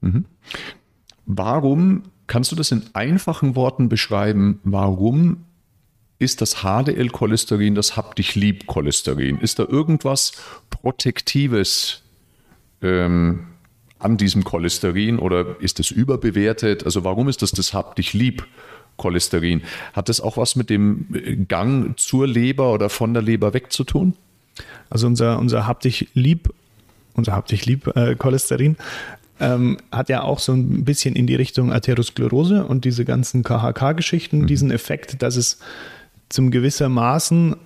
Mhm. 0.00 0.24
Warum, 1.26 2.04
kannst 2.26 2.52
du 2.52 2.56
das 2.56 2.72
in 2.72 2.82
einfachen 2.94 3.54
Worten 3.56 3.88
beschreiben, 3.88 4.60
warum 4.64 5.44
ist 6.18 6.40
das 6.40 6.62
HDL-Cholesterin 6.62 7.74
das 7.74 7.96
Hab 7.96 8.16
dich 8.16 8.34
lieb 8.34 8.66
Cholesterin? 8.66 9.38
Ist 9.38 9.58
da 9.58 9.64
irgendwas 9.64 10.32
Protektives 10.70 12.02
ähm, 12.82 13.46
an 13.98 14.16
diesem 14.16 14.44
Cholesterin 14.44 15.18
oder 15.18 15.60
ist 15.60 15.80
es 15.80 15.90
überbewertet? 15.90 16.84
Also 16.84 17.04
warum 17.04 17.28
ist 17.28 17.42
das 17.42 17.52
das 17.52 17.74
Hab 17.74 17.96
dich 17.96 18.12
lieb 18.12 18.46
Cholesterin? 18.96 19.62
Hat 19.92 20.08
das 20.08 20.20
auch 20.20 20.36
was 20.36 20.56
mit 20.56 20.70
dem 20.70 21.46
Gang 21.48 21.98
zur 21.98 22.26
Leber 22.26 22.72
oder 22.72 22.88
von 22.88 23.14
der 23.14 23.22
Leber 23.22 23.54
weg 23.54 23.72
zu 23.72 23.84
tun? 23.84 24.14
Also 24.90 25.06
unser, 25.06 25.38
unser 25.38 25.66
Hab 25.66 25.80
dich 25.80 26.08
lieb, 26.14 26.52
unser 27.14 27.32
Hab 27.32 27.46
dich 27.46 27.66
lieb 27.66 27.88
äh, 27.96 28.14
Cholesterin 28.14 28.76
ähm, 29.40 29.78
hat 29.92 30.08
ja 30.08 30.22
auch 30.22 30.38
so 30.38 30.52
ein 30.52 30.84
bisschen 30.84 31.14
in 31.14 31.26
die 31.26 31.34
Richtung 31.34 31.72
Atherosklerose 31.72 32.64
und 32.64 32.84
diese 32.84 33.04
ganzen 33.04 33.42
KHK-Geschichten, 33.42 34.40
mhm. 34.40 34.46
diesen 34.46 34.70
Effekt, 34.70 35.22
dass 35.22 35.36
es 35.36 35.58
zum 36.28 36.50
gewissermaßen 36.50 37.56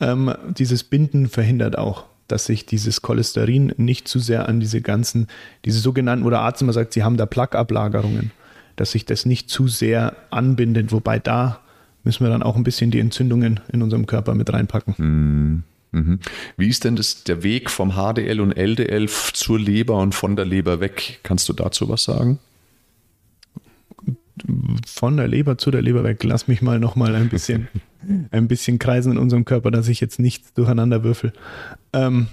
ähm, 0.00 0.34
dieses 0.56 0.84
Binden 0.84 1.28
verhindert 1.28 1.76
auch 1.76 2.04
dass 2.28 2.46
sich 2.46 2.66
dieses 2.66 3.02
Cholesterin 3.02 3.72
nicht 3.76 4.06
zu 4.08 4.18
sehr 4.18 4.48
an 4.48 4.60
diese 4.60 4.80
ganzen, 4.80 5.26
diese 5.64 5.80
sogenannten, 5.80 6.24
oder 6.24 6.40
Arzt 6.40 6.62
immer 6.62 6.72
sagt, 6.72 6.92
sie 6.92 7.02
haben 7.02 7.16
da 7.16 7.26
Plaqueablagerungen, 7.26 8.30
dass 8.76 8.92
sich 8.92 9.04
das 9.04 9.26
nicht 9.26 9.50
zu 9.50 9.66
sehr 9.68 10.16
anbindet, 10.30 10.92
wobei 10.92 11.18
da 11.18 11.60
müssen 12.04 12.24
wir 12.24 12.30
dann 12.30 12.42
auch 12.42 12.56
ein 12.56 12.64
bisschen 12.64 12.90
die 12.90 13.00
Entzündungen 13.00 13.60
in 13.72 13.82
unserem 13.82 14.06
Körper 14.06 14.34
mit 14.34 14.52
reinpacken. 14.52 14.94
Mhm. 14.98 15.62
Mhm. 15.90 16.20
Wie 16.56 16.68
ist 16.68 16.84
denn 16.84 16.96
das, 16.96 17.24
der 17.24 17.42
Weg 17.42 17.70
vom 17.70 17.92
HDL 17.92 18.40
und 18.40 18.52
LDL 18.52 19.08
zur 19.08 19.58
Leber 19.58 19.96
und 19.96 20.14
von 20.14 20.36
der 20.36 20.44
Leber 20.44 20.80
weg? 20.80 21.20
Kannst 21.22 21.48
du 21.48 21.52
dazu 21.52 21.88
was 21.88 22.04
sagen? 22.04 22.38
Von 24.86 25.16
der 25.16 25.28
Leber 25.28 25.58
zu 25.58 25.70
der 25.70 25.82
Leber 25.82 26.04
weg. 26.04 26.22
Lass 26.24 26.46
mich 26.46 26.62
mal 26.62 26.78
noch 26.78 26.94
mal 26.94 27.14
ein 27.14 27.28
bisschen 27.28 27.68
ein 28.30 28.48
bisschen 28.48 28.78
kreisen 28.78 29.12
in 29.12 29.18
unserem 29.18 29.44
Körper, 29.44 29.70
dass 29.70 29.88
ich 29.88 30.00
jetzt 30.00 30.18
nichts 30.18 30.52
durcheinander 30.54 31.02
würfel. 31.04 31.32
Ähm, 31.92 32.28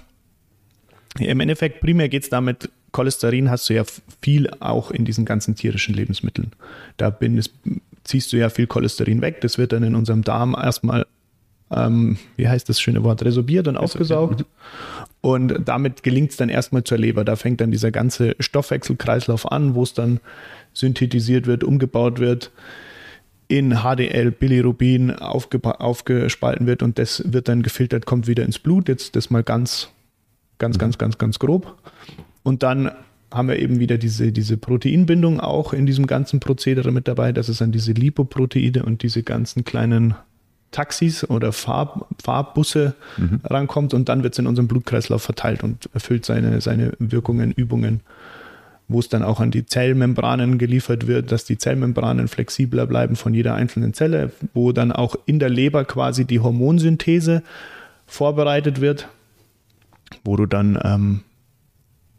Im 1.18 1.40
Endeffekt, 1.40 1.80
primär 1.80 2.08
geht 2.08 2.24
es 2.24 2.30
damit, 2.30 2.70
Cholesterin 2.92 3.50
hast 3.50 3.68
du 3.68 3.74
ja 3.74 3.84
viel 4.22 4.48
auch 4.60 4.90
in 4.90 5.04
diesen 5.04 5.24
ganzen 5.24 5.54
tierischen 5.54 5.94
Lebensmitteln. 5.94 6.52
Da 6.96 7.10
bindest, 7.10 7.52
ziehst 8.04 8.32
du 8.32 8.38
ja 8.38 8.48
viel 8.48 8.66
Cholesterin 8.66 9.20
weg. 9.20 9.40
Das 9.42 9.58
wird 9.58 9.72
dann 9.72 9.82
in 9.82 9.94
unserem 9.94 10.22
Darm 10.22 10.56
erstmal, 10.58 11.06
ähm, 11.70 12.16
wie 12.36 12.48
heißt 12.48 12.68
das 12.68 12.80
schöne 12.80 13.02
Wort, 13.04 13.22
resorbiert 13.22 13.68
und 13.68 13.76
aufgesaugt. 13.76 14.44
Und 15.20 15.60
damit 15.66 16.04
gelingt 16.04 16.30
es 16.30 16.36
dann 16.36 16.48
erstmal 16.48 16.84
zur 16.84 16.98
Leber. 16.98 17.24
Da 17.24 17.36
fängt 17.36 17.60
dann 17.60 17.70
dieser 17.70 17.90
ganze 17.90 18.36
Stoffwechselkreislauf 18.38 19.50
an, 19.50 19.74
wo 19.74 19.82
es 19.82 19.92
dann 19.92 20.20
synthetisiert 20.72 21.46
wird, 21.46 21.64
umgebaut 21.64 22.18
wird 22.18 22.50
in 23.48 23.82
HDL, 23.82 24.30
Bilirubin 24.32 25.12
aufgespalten 25.12 26.66
wird 26.66 26.82
und 26.82 26.98
das 26.98 27.22
wird 27.26 27.48
dann 27.48 27.62
gefiltert, 27.62 28.06
kommt 28.06 28.26
wieder 28.26 28.44
ins 28.44 28.58
Blut. 28.58 28.88
Jetzt 28.88 29.16
das 29.16 29.30
mal 29.30 29.42
ganz, 29.42 29.88
ganz, 30.58 30.76
mhm. 30.76 30.80
ganz, 30.80 30.98
ganz, 30.98 31.18
ganz 31.18 31.38
grob. 31.38 31.76
Und 32.42 32.62
dann 32.62 32.90
haben 33.32 33.48
wir 33.48 33.58
eben 33.58 33.80
wieder 33.80 33.98
diese, 33.98 34.32
diese 34.32 34.56
Proteinbindung 34.56 35.40
auch 35.40 35.72
in 35.72 35.86
diesem 35.86 36.06
ganzen 36.06 36.40
Prozedere 36.40 36.92
mit 36.92 37.08
dabei, 37.08 37.32
dass 37.32 37.48
es 37.48 37.60
an 37.62 37.72
diese 37.72 37.92
Lipoproteine 37.92 38.84
und 38.84 39.02
diese 39.02 39.22
ganzen 39.22 39.64
kleinen 39.64 40.14
Taxis 40.70 41.28
oder 41.28 41.52
Fahr 41.52 42.06
Fahrbusse 42.22 42.94
mhm. 43.16 43.40
rankommt 43.44 43.94
und 43.94 44.08
dann 44.08 44.22
wird 44.22 44.34
es 44.34 44.38
in 44.38 44.46
unserem 44.46 44.68
Blutkreislauf 44.68 45.22
verteilt 45.22 45.62
und 45.62 45.88
erfüllt 45.94 46.24
seine, 46.24 46.60
seine 46.60 46.92
Wirkungen, 46.98 47.52
Übungen 47.52 48.00
wo 48.88 49.00
es 49.00 49.08
dann 49.08 49.22
auch 49.22 49.40
an 49.40 49.50
die 49.50 49.66
Zellmembranen 49.66 50.58
geliefert 50.58 51.06
wird, 51.06 51.32
dass 51.32 51.44
die 51.44 51.58
Zellmembranen 51.58 52.28
flexibler 52.28 52.86
bleiben 52.86 53.16
von 53.16 53.34
jeder 53.34 53.54
einzelnen 53.54 53.94
Zelle, 53.94 54.30
wo 54.54 54.72
dann 54.72 54.92
auch 54.92 55.16
in 55.26 55.38
der 55.38 55.48
Leber 55.48 55.84
quasi 55.84 56.24
die 56.24 56.40
Hormonsynthese 56.40 57.42
vorbereitet 58.06 58.80
wird, 58.80 59.08
wo 60.24 60.36
du 60.36 60.46
dann, 60.46 60.78
ähm, 60.84 61.20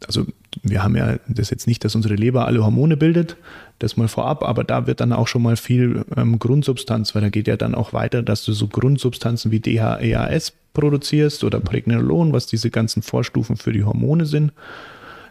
also 0.06 0.26
wir 0.62 0.82
haben 0.82 0.96
ja 0.96 1.16
das 1.26 1.50
jetzt 1.50 1.66
nicht, 1.66 1.84
dass 1.84 1.94
unsere 1.94 2.14
Leber 2.14 2.46
alle 2.46 2.62
Hormone 2.62 2.96
bildet, 2.96 3.36
das 3.78 3.96
mal 3.96 4.08
vorab, 4.08 4.42
aber 4.42 4.64
da 4.64 4.86
wird 4.86 5.00
dann 5.00 5.12
auch 5.12 5.28
schon 5.28 5.42
mal 5.42 5.56
viel 5.56 6.04
ähm, 6.16 6.38
Grundsubstanz, 6.38 7.14
weil 7.14 7.22
da 7.22 7.28
geht 7.30 7.48
ja 7.48 7.56
dann 7.56 7.74
auch 7.74 7.94
weiter, 7.94 8.22
dass 8.22 8.44
du 8.44 8.52
so 8.52 8.68
Grundsubstanzen 8.68 9.50
wie 9.50 9.60
DHEAS 9.60 10.52
produzierst 10.74 11.44
oder 11.44 11.60
Pregnenolon, 11.60 12.32
was 12.32 12.46
diese 12.46 12.70
ganzen 12.70 13.02
Vorstufen 13.02 13.56
für 13.56 13.72
die 13.72 13.84
Hormone 13.84 14.26
sind. 14.26 14.52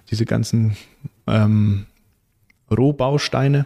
Diese 0.10 0.26
ganzen 0.26 0.78
ähm, 1.28 1.86
Rohbausteine. 2.72 3.66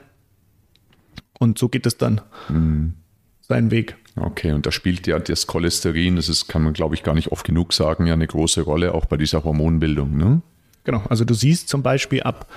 Und 1.40 1.58
so 1.58 1.70
geht 1.70 1.86
es 1.86 1.98
dann 1.98 2.22
mhm. 2.50 2.94
seinen 3.42 3.72
Weg. 3.72 3.96
Okay, 4.16 4.52
und 4.52 4.66
da 4.66 4.72
spielt 4.72 5.08
ja 5.08 5.20
das 5.20 5.48
Cholesterin, 5.48 6.18
das 6.18 6.28
ist, 6.28 6.48
kann 6.48 6.64
man 6.64 6.74
glaube 6.74 6.96
ich 6.96 7.04
gar 7.04 7.16
nicht 7.16 7.32
oft 7.32 7.46
genug 7.46 7.74
sagen, 7.74 8.06
ja 8.08 8.14
eine 8.14 8.28
große 8.28 8.62
Rolle, 8.62 8.94
auch 8.94 9.06
bei 9.06 9.18
dieser 9.18 9.44
Hormonbildung. 9.44 10.18
Ne? 10.18 10.42
Genau, 10.84 11.04
also 11.10 11.24
du 11.24 11.34
siehst 11.34 11.70
zum 11.70 11.82
Beispiel 11.82 12.22
ab, 12.24 12.48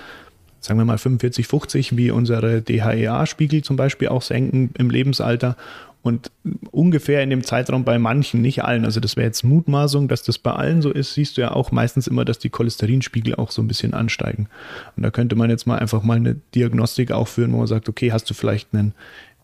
sagen 0.61 0.79
wir 0.79 0.85
mal 0.85 0.99
45, 0.99 1.47
50, 1.47 1.97
wie 1.97 2.11
unsere 2.11 2.61
DHEA-Spiegel 2.61 3.63
zum 3.63 3.77
Beispiel 3.77 4.09
auch 4.09 4.23
senken 4.23 4.71
im 4.77 4.91
Lebensalter 4.91 5.57
und 6.05 6.31
ungefähr 6.71 7.23
in 7.23 7.31
dem 7.31 7.43
Zeitraum 7.43 7.83
bei 7.83 7.99
manchen, 7.99 8.43
nicht 8.43 8.63
allen, 8.63 8.85
also 8.85 9.01
das 9.01 9.17
wäre 9.17 9.27
jetzt 9.27 9.43
Mutmaßung, 9.43 10.07
dass 10.07 10.23
das 10.23 10.37
bei 10.37 10.53
allen 10.53 10.83
so 10.83 10.91
ist, 10.91 11.15
siehst 11.15 11.39
du 11.39 11.41
ja 11.41 11.53
auch 11.53 11.73
meistens 11.73 12.07
immer, 12.07 12.27
dass 12.27 12.39
die 12.39 12.51
Cholesterinspiegel 12.51 13.37
auch 13.37 13.51
so 13.51 13.63
ein 13.63 13.69
bisschen 13.69 13.95
ansteigen. 13.95 14.49
Und 14.97 15.03
da 15.03 15.11
könnte 15.11 15.35
man 15.35 15.49
jetzt 15.49 15.67
mal 15.67 15.79
einfach 15.79 16.03
mal 16.03 16.19
eine 16.19 16.37
Diagnostik 16.55 17.11
auch 17.11 17.27
führen, 17.27 17.55
wo 17.55 17.57
man 17.57 17.67
sagt, 17.67 17.89
okay, 17.89 18.13
hast 18.13 18.29
du 18.29 18.35
vielleicht 18.35 18.75
einen 18.75 18.93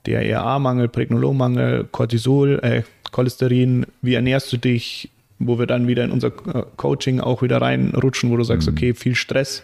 DRA-Mangel, 0.06 0.88
Pregnolonmangel, 0.88 1.88
Cortisol, 1.90 2.60
äh, 2.62 2.82
Cholesterin, 3.10 3.86
wie 4.02 4.12
ernährst 4.12 4.52
du 4.52 4.58
dich, 4.58 5.08
wo 5.38 5.58
wir 5.58 5.66
dann 5.66 5.88
wieder 5.88 6.04
in 6.04 6.10
unser 6.10 6.28
äh, 6.28 6.64
Coaching 6.76 7.20
auch 7.20 7.40
wieder 7.40 7.62
reinrutschen, 7.62 8.30
wo 8.30 8.36
du 8.36 8.44
sagst, 8.44 8.68
mhm. 8.68 8.74
okay, 8.74 8.92
viel 8.92 9.14
Stress, 9.14 9.62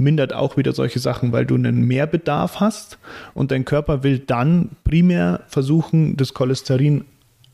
mindert 0.00 0.32
auch 0.32 0.56
wieder 0.56 0.72
solche 0.72 0.98
Sachen, 0.98 1.32
weil 1.32 1.46
du 1.46 1.54
einen 1.54 1.86
Mehrbedarf 1.86 2.58
hast 2.58 2.98
und 3.34 3.50
dein 3.50 3.64
Körper 3.64 4.02
will 4.02 4.18
dann 4.18 4.70
primär 4.82 5.42
versuchen, 5.46 6.16
das 6.16 6.34
Cholesterin 6.34 7.04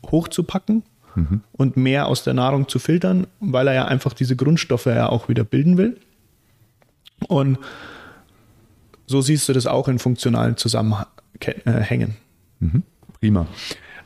hochzupacken 0.09 0.83
mhm. 1.15 1.41
und 1.51 1.77
mehr 1.77 2.07
aus 2.07 2.23
der 2.23 2.33
Nahrung 2.33 2.67
zu 2.67 2.79
filtern, 2.79 3.27
weil 3.39 3.67
er 3.67 3.73
ja 3.73 3.85
einfach 3.85 4.13
diese 4.13 4.35
Grundstoffe 4.35 4.85
ja 4.85 5.09
auch 5.09 5.29
wieder 5.29 5.43
bilden 5.43 5.77
will. 5.77 5.97
Und 7.27 7.59
so 9.05 9.21
siehst 9.21 9.47
du 9.49 9.53
das 9.53 9.67
auch 9.67 9.87
in 9.87 9.99
funktionalen 9.99 10.57
Zusammenhängen. 10.57 12.15
Mhm. 12.59 12.83
Prima. 13.19 13.47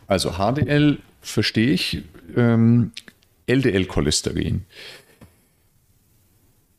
Also 0.07 0.31
HDL 0.31 0.99
verstehe 1.21 1.71
ich, 1.71 2.03
ähm, 2.35 2.91
LDL-Cholesterin. 3.47 4.65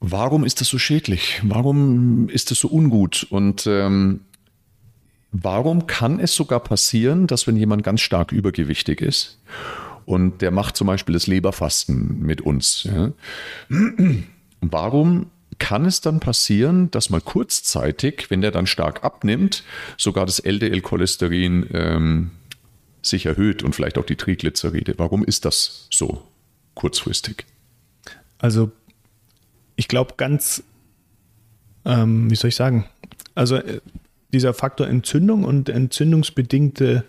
Warum 0.04 0.44
ist 0.44 0.60
das 0.60 0.66
so 0.66 0.78
schädlich? 0.78 1.40
Warum 1.44 2.28
ist 2.28 2.50
das 2.50 2.58
so 2.58 2.68
ungut? 2.68 3.24
Und 3.30 3.68
ähm, 3.68 4.22
warum 5.30 5.86
kann 5.86 6.18
es 6.18 6.34
sogar 6.34 6.58
passieren, 6.58 7.28
dass 7.28 7.46
wenn 7.46 7.56
jemand 7.56 7.84
ganz 7.84 8.00
stark 8.00 8.32
übergewichtig 8.32 9.00
ist 9.00 9.38
und 10.04 10.42
der 10.42 10.50
macht 10.50 10.76
zum 10.76 10.88
Beispiel 10.88 11.12
das 11.12 11.28
Leberfasten 11.28 12.18
mit 12.18 12.40
uns, 12.40 12.82
ja, 12.82 13.12
warum 14.60 15.26
kann 15.60 15.84
es 15.84 16.00
dann 16.00 16.18
passieren, 16.18 16.90
dass 16.90 17.08
mal 17.08 17.20
kurzzeitig, 17.20 18.28
wenn 18.28 18.40
der 18.40 18.50
dann 18.50 18.66
stark 18.66 19.04
abnimmt, 19.04 19.62
sogar 19.96 20.26
das 20.26 20.40
LDL-Cholesterin 20.40 21.68
ähm, 21.72 22.30
sich 23.02 23.26
erhöht 23.26 23.62
und 23.62 23.76
vielleicht 23.76 23.98
auch 23.98 24.06
die 24.06 24.16
Triglyceride? 24.16 24.94
Warum 24.96 25.24
ist 25.24 25.44
das 25.44 25.86
so 25.92 26.24
kurzfristig? 26.74 27.46
Also 28.38 28.72
ich 29.76 29.88
glaube 29.88 30.14
ganz, 30.16 30.62
ähm, 31.84 32.30
wie 32.30 32.36
soll 32.36 32.48
ich 32.48 32.56
sagen, 32.56 32.86
also 33.34 33.56
äh, 33.56 33.80
dieser 34.32 34.54
Faktor 34.54 34.88
Entzündung 34.88 35.44
und 35.44 35.68
entzündungsbedingte 35.68 37.04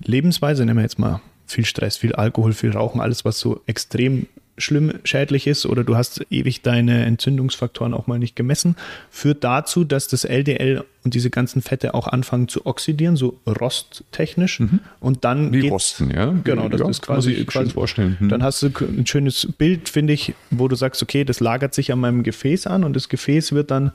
Lebensweise, 0.00 0.64
nehmen 0.64 0.78
wir 0.78 0.82
jetzt 0.82 0.98
mal 0.98 1.20
viel 1.46 1.64
Stress, 1.64 1.96
viel 1.96 2.14
Alkohol, 2.14 2.52
viel 2.52 2.70
Rauchen, 2.70 3.00
alles, 3.00 3.24
was 3.24 3.40
so 3.40 3.62
extrem 3.66 4.26
schlimm 4.58 4.92
schädlich 5.04 5.46
ist 5.46 5.66
oder 5.66 5.84
du 5.84 5.96
hast 5.96 6.24
ewig 6.30 6.62
deine 6.62 7.04
Entzündungsfaktoren 7.04 7.94
auch 7.94 8.06
mal 8.06 8.18
nicht 8.18 8.36
gemessen, 8.36 8.76
führt 9.10 9.44
dazu, 9.44 9.84
dass 9.84 10.08
das 10.08 10.24
LDL 10.24 10.84
und 11.04 11.14
diese 11.14 11.30
ganzen 11.30 11.62
Fette 11.62 11.94
auch 11.94 12.06
anfangen 12.06 12.48
zu 12.48 12.66
oxidieren, 12.66 13.16
so 13.16 13.38
rosttechnisch. 13.46 14.60
Mhm. 14.60 14.80
Und 15.00 15.24
dann. 15.24 15.52
Wie 15.52 15.68
rosten, 15.68 16.10
ja? 16.10 16.34
Genau, 16.44 16.68
das 16.68 16.80
ja, 16.80 16.88
ist 16.88 17.02
quasi. 17.02 17.44
quasi 17.44 17.70
vorstellen. 17.70 18.16
Mhm. 18.20 18.28
Dann 18.28 18.42
hast 18.42 18.62
du 18.62 18.68
ein 18.80 19.06
schönes 19.06 19.48
Bild, 19.56 19.88
finde 19.88 20.12
ich, 20.12 20.34
wo 20.50 20.68
du 20.68 20.76
sagst, 20.76 21.02
okay, 21.02 21.24
das 21.24 21.40
lagert 21.40 21.74
sich 21.74 21.92
an 21.92 22.00
meinem 22.00 22.22
Gefäß 22.22 22.66
an 22.66 22.84
und 22.84 22.94
das 22.94 23.08
Gefäß 23.08 23.52
wird 23.52 23.70
dann 23.70 23.92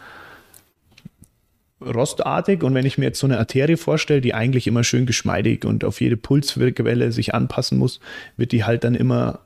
rostartig 1.86 2.63
und 2.63 2.73
wenn 2.73 2.86
ich 2.86 2.97
mir 2.97 3.06
jetzt 3.06 3.19
so 3.19 3.28
eine 3.28 3.38
Arterie 3.39 3.78
vorstelle, 3.78 4.21
die 4.21 4.34
eigentlich 4.34 4.67
immer 4.67 4.84
schön 4.84 5.06
geschmeidig 5.06 5.65
und 5.65 5.84
auf 5.84 6.02
jede 6.02 6.17
Pulswelle 6.17 7.12
sich 7.12 7.34
anpassen 7.34 7.78
muss, 7.78 7.99
wird 8.38 8.52
die 8.52 8.63
halt 8.63 8.84
dann 8.84 8.95
immer 8.95 9.39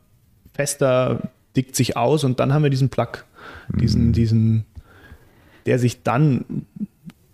fester, 0.57 1.31
dickt 1.55 1.75
sich 1.75 1.95
aus 1.95 2.23
und 2.23 2.39
dann 2.39 2.53
haben 2.53 2.63
wir 2.63 2.69
diesen 2.69 2.89
Plug, 2.89 3.23
diesen, 3.79 4.07
mhm. 4.07 4.13
diesen, 4.13 4.65
der 5.65 5.79
sich 5.79 6.03
dann, 6.03 6.65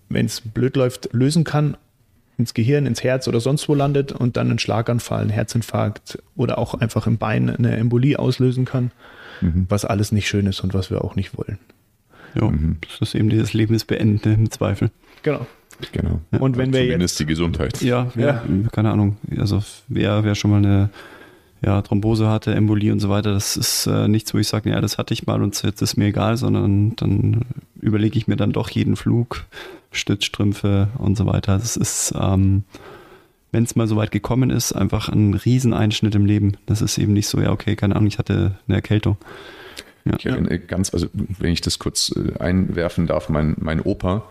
wenn 0.10 0.26
es 0.28 0.42
blöd 0.42 0.76
läuft, 0.76 1.10
lösen 1.14 1.44
kann, 1.44 1.78
ins 2.38 2.54
Gehirn, 2.54 2.86
ins 2.86 3.04
Herz 3.04 3.28
oder 3.28 3.40
sonst 3.40 3.68
wo 3.70 3.76
landet 3.76 4.12
und 4.12 4.38
dann 4.38 4.50
einen 4.50 4.60
Schlaganfall, 4.60 5.22
einen 5.22 5.30
Herzinfarkt 5.30 6.22
oder 6.36 6.58
auch 6.58 6.74
einfach 6.74 7.08
im 7.08 7.18
Bein 7.18 7.50
eine 7.50 7.76
Embolie 7.76 8.18
auslösen 8.18 8.66
kann, 8.66 8.92
mhm. 9.42 9.66
was 9.70 9.86
alles 9.86 10.12
nicht 10.12 10.28
schön 10.28 10.46
ist 10.48 10.62
und 10.62 10.74
was 10.74 10.90
wir 10.90 11.04
auch 11.04 11.16
nicht 11.16 11.38
wollen. 11.38 11.60
Ja, 12.36 12.50
mhm. 12.50 12.78
das 12.82 13.10
ist 13.10 13.16
eben 13.16 13.30
dieses 13.30 13.54
Lebensbeenden 13.54 14.34
im 14.34 14.52
Zweifel. 14.52 14.92
Genau. 15.22 15.46
Genau. 15.92 16.22
Und 16.40 16.58
wenn 16.58 16.72
wir 16.72 16.82
Zumindest 16.82 17.14
jetzt, 17.14 17.20
die 17.20 17.26
Gesundheit. 17.26 17.82
Ja, 17.82 18.12
ja, 18.16 18.26
ja, 18.26 18.44
keine 18.72 18.92
Ahnung. 18.92 19.18
Also 19.38 19.64
wer, 19.88 20.24
wer 20.24 20.36
schon 20.36 20.52
mal 20.52 20.58
eine 20.58 20.90
ja, 21.66 21.82
Thrombose 21.82 22.28
hatte, 22.30 22.54
Embolie 22.54 22.92
und 22.92 23.00
so 23.00 23.10
weiter, 23.10 23.34
das 23.34 23.56
ist 23.56 23.88
äh, 23.88 24.08
nichts, 24.08 24.34
wo 24.34 24.38
ich 24.38 24.48
sage, 24.48 24.70
ja, 24.70 24.82
das 24.82 24.98
hatte 24.98 25.14
ich 25.14 25.26
mal 25.26 25.42
und 25.42 25.62
jetzt 25.64 25.82
ist 25.82 25.96
mir 25.96 26.08
egal, 26.08 26.36
sondern 26.38 26.96
dann 26.98 27.42
überlege 27.80 28.18
ich 28.18 28.28
mir 28.28 28.36
dann 28.36 28.52
doch 28.52 28.70
jeden 28.70 28.96
Flug, 28.96 29.46
Stützstrümpfe 29.92 30.90
und 30.98 31.18
so 31.18 31.26
weiter. 31.26 31.58
Das 31.58 31.78
ist, 31.78 32.14
ähm, 32.20 32.64
wenn 33.52 33.64
es 33.64 33.76
mal 33.76 33.88
so 33.88 33.96
weit 33.96 34.12
gekommen 34.12 34.50
ist, 34.50 34.74
einfach 34.74 35.08
ein 35.08 35.36
Rieseneinschnitt 35.36 36.16
im 36.16 36.26
Leben. 36.26 36.58
Das 36.66 36.82
ist 36.82 36.98
eben 36.98 37.14
nicht 37.14 37.28
so, 37.28 37.40
ja, 37.40 37.52
okay, 37.52 37.76
keine 37.76 37.96
Ahnung, 37.96 38.08
ich 38.08 38.18
hatte 38.18 38.58
eine 38.68 38.76
Erkältung. 38.76 39.18
Ja. 40.06 40.16
Ich 40.18 40.26
erinnere 40.26 40.60
ganz, 40.60 40.94
also 40.94 41.08
wenn 41.14 41.54
ich 41.54 41.62
das 41.62 41.80
kurz 41.80 42.14
äh, 42.14 42.38
einwerfen 42.40 43.08
darf, 43.08 43.30
mein, 43.30 43.56
mein 43.60 43.80
Opa 43.80 44.24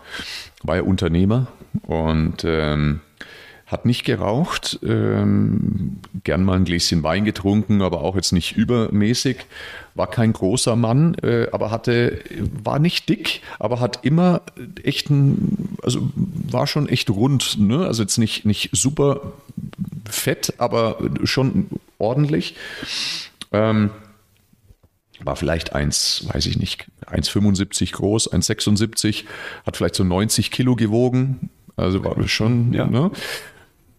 war 0.61 0.75
ja 0.75 0.83
Unternehmer 0.83 1.47
und 1.81 2.43
ähm, 2.45 2.99
hat 3.73 3.85
nicht 3.85 4.05
geraucht, 4.05 4.79
ähm, 4.83 5.97
gern 6.23 6.45
mal 6.45 6.55
ein 6.55 6.63
Gläschen 6.63 7.03
Wein 7.03 7.25
getrunken, 7.25 7.81
aber 7.81 8.01
auch 8.01 8.15
jetzt 8.15 8.31
nicht 8.31 8.55
übermäßig. 8.55 9.45
War 9.95 10.09
kein 10.09 10.31
großer 10.31 10.75
Mann, 10.75 11.15
äh, 11.15 11.47
aber 11.51 11.69
hatte, 11.69 12.19
war 12.63 12.79
nicht 12.79 13.09
dick, 13.09 13.41
aber 13.59 13.79
hat 13.79 14.05
immer 14.05 14.41
echt 14.83 15.09
ein, 15.09 15.75
also 15.83 16.09
war 16.15 16.65
schon 16.67 16.87
echt 16.87 17.09
rund, 17.09 17.59
ne? 17.59 17.85
Also 17.85 18.03
jetzt 18.03 18.17
nicht, 18.17 18.45
nicht 18.45 18.69
super 18.71 19.33
fett, 20.09 20.53
aber 20.59 20.97
schon 21.25 21.67
ordentlich. 21.97 22.55
Ähm, 23.51 23.89
war 25.19 25.35
vielleicht 25.35 25.73
eins, 25.73 26.25
weiß 26.31 26.45
ich 26.45 26.57
nicht, 26.57 26.85
1,75 27.05 27.93
groß, 27.93 28.31
1,76, 28.31 29.25
hat 29.65 29.77
vielleicht 29.77 29.95
so 29.95 30.03
90 30.03 30.51
Kilo 30.51 30.75
gewogen. 30.75 31.49
Also 31.75 32.03
war 32.03 32.15
das 32.15 32.29
schon, 32.29 32.73
ja. 32.73 32.85
Ne? 32.85 33.11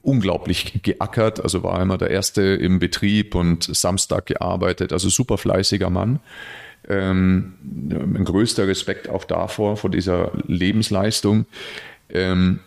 Unglaublich 0.05 0.83
geackert, 0.83 1.40
also 1.40 1.62
war 1.62 1.81
immer 1.81 1.99
der 1.99 2.11
Erste 2.11 2.43
im 2.43 2.79
Betrieb 2.79 3.35
und 3.35 3.64
Samstag 3.64 4.27
gearbeitet, 4.27 4.93
also 4.93 5.09
super 5.09 5.38
fleißiger 5.38 5.90
Mann. 5.90 6.21
Ähm, 6.88 7.55
mein 7.62 8.25
größter 8.25 8.69
Respekt 8.69 9.09
auch 9.09 9.25
davor, 9.25 9.77
vor 9.77 9.90
dieser 9.90 10.33
Lebensleistung. 10.47 11.47
Ähm, 12.11 12.61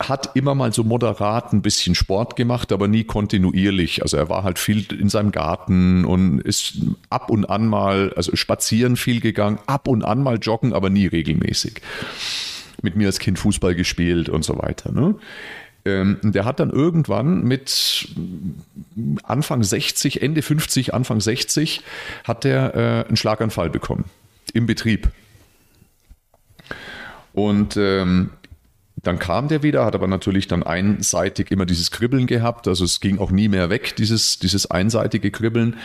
hat 0.00 0.34
immer 0.34 0.54
mal 0.54 0.72
so 0.72 0.82
moderat 0.82 1.52
ein 1.52 1.62
bisschen 1.62 1.94
Sport 1.94 2.36
gemacht, 2.36 2.72
aber 2.72 2.88
nie 2.88 3.04
kontinuierlich. 3.04 4.02
Also 4.02 4.16
er 4.16 4.28
war 4.28 4.42
halt 4.42 4.58
viel 4.58 4.84
in 4.92 5.08
seinem 5.08 5.30
Garten 5.30 6.04
und 6.04 6.40
ist 6.40 6.78
ab 7.10 7.30
und 7.30 7.48
an 7.48 7.68
mal, 7.68 8.12
also 8.16 8.34
spazieren 8.34 8.96
viel 8.96 9.20
gegangen, 9.20 9.58
ab 9.66 9.86
und 9.86 10.04
an 10.04 10.22
mal 10.22 10.38
joggen, 10.38 10.72
aber 10.72 10.90
nie 10.90 11.06
regelmäßig. 11.06 11.80
Mit 12.82 12.96
mir 12.96 13.06
als 13.06 13.18
Kind 13.18 13.38
Fußball 13.38 13.74
gespielt 13.74 14.28
und 14.28 14.44
so 14.44 14.58
weiter. 14.58 14.90
Ne? 14.92 15.14
Ähm, 15.84 16.18
der 16.22 16.44
hat 16.44 16.60
dann 16.60 16.70
irgendwann 16.70 17.44
mit 17.44 18.08
Anfang 19.22 19.62
60, 19.62 20.22
Ende 20.22 20.40
50, 20.42 20.94
Anfang 20.94 21.20
60, 21.20 21.82
hat 22.24 22.44
der 22.44 22.74
äh, 22.74 23.08
einen 23.08 23.16
Schlaganfall 23.16 23.68
bekommen 23.68 24.04
im 24.54 24.66
Betrieb. 24.66 25.10
Und 27.34 27.76
ähm, 27.76 28.30
dann 29.04 29.18
kam 29.18 29.48
der 29.48 29.62
wieder, 29.62 29.84
hat 29.84 29.94
aber 29.94 30.06
natürlich 30.06 30.48
dann 30.48 30.62
einseitig 30.62 31.50
immer 31.50 31.66
dieses 31.66 31.90
Kribbeln 31.90 32.26
gehabt. 32.26 32.66
Also 32.66 32.84
es 32.84 33.00
ging 33.00 33.18
auch 33.18 33.30
nie 33.30 33.48
mehr 33.48 33.70
weg, 33.70 33.96
dieses, 33.96 34.38
dieses 34.38 34.70
einseitige 34.70 35.30
Kribbeln. 35.30 35.76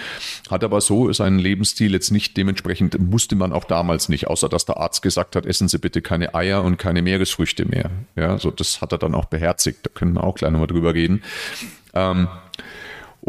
Hat 0.50 0.64
aber 0.64 0.82
so 0.82 1.12
seinen 1.14 1.40
Lebensstil 1.40 1.94
jetzt 1.94 2.12
nicht 2.12 2.38
dementsprechend, 2.38 3.00
musste 3.00 3.36
man 3.36 3.54
auch 3.54 3.66
damals 3.66 4.10
nicht, 4.10 4.28
außer 4.28 4.50
dass 4.50 4.66
der 4.66 4.78
Arzt 4.78 5.02
gesagt 5.02 5.36
hat, 5.36 5.46
essen 5.46 5.68
Sie 5.68 5.78
bitte 5.78 6.02
keine 6.02 6.34
Eier 6.34 6.64
und 6.64 6.78
keine 6.78 7.02
Meeresfrüchte 7.02 7.66
mehr. 7.66 7.92
Ja, 8.16 8.38
so 8.38 8.52
das 8.52 8.82
hat 8.82 8.92
er 8.92 8.98
dann 8.98 9.14
auch 9.14 9.26
beherzigt. 9.26 9.86
Da 9.86 9.92
können 9.94 10.14
wir 10.14 10.24
auch 10.24 10.36
gleich 10.36 10.52
nochmal 10.52 10.68
drüber 10.68 10.94
reden. 10.94 11.22
Ähm, 11.94 12.28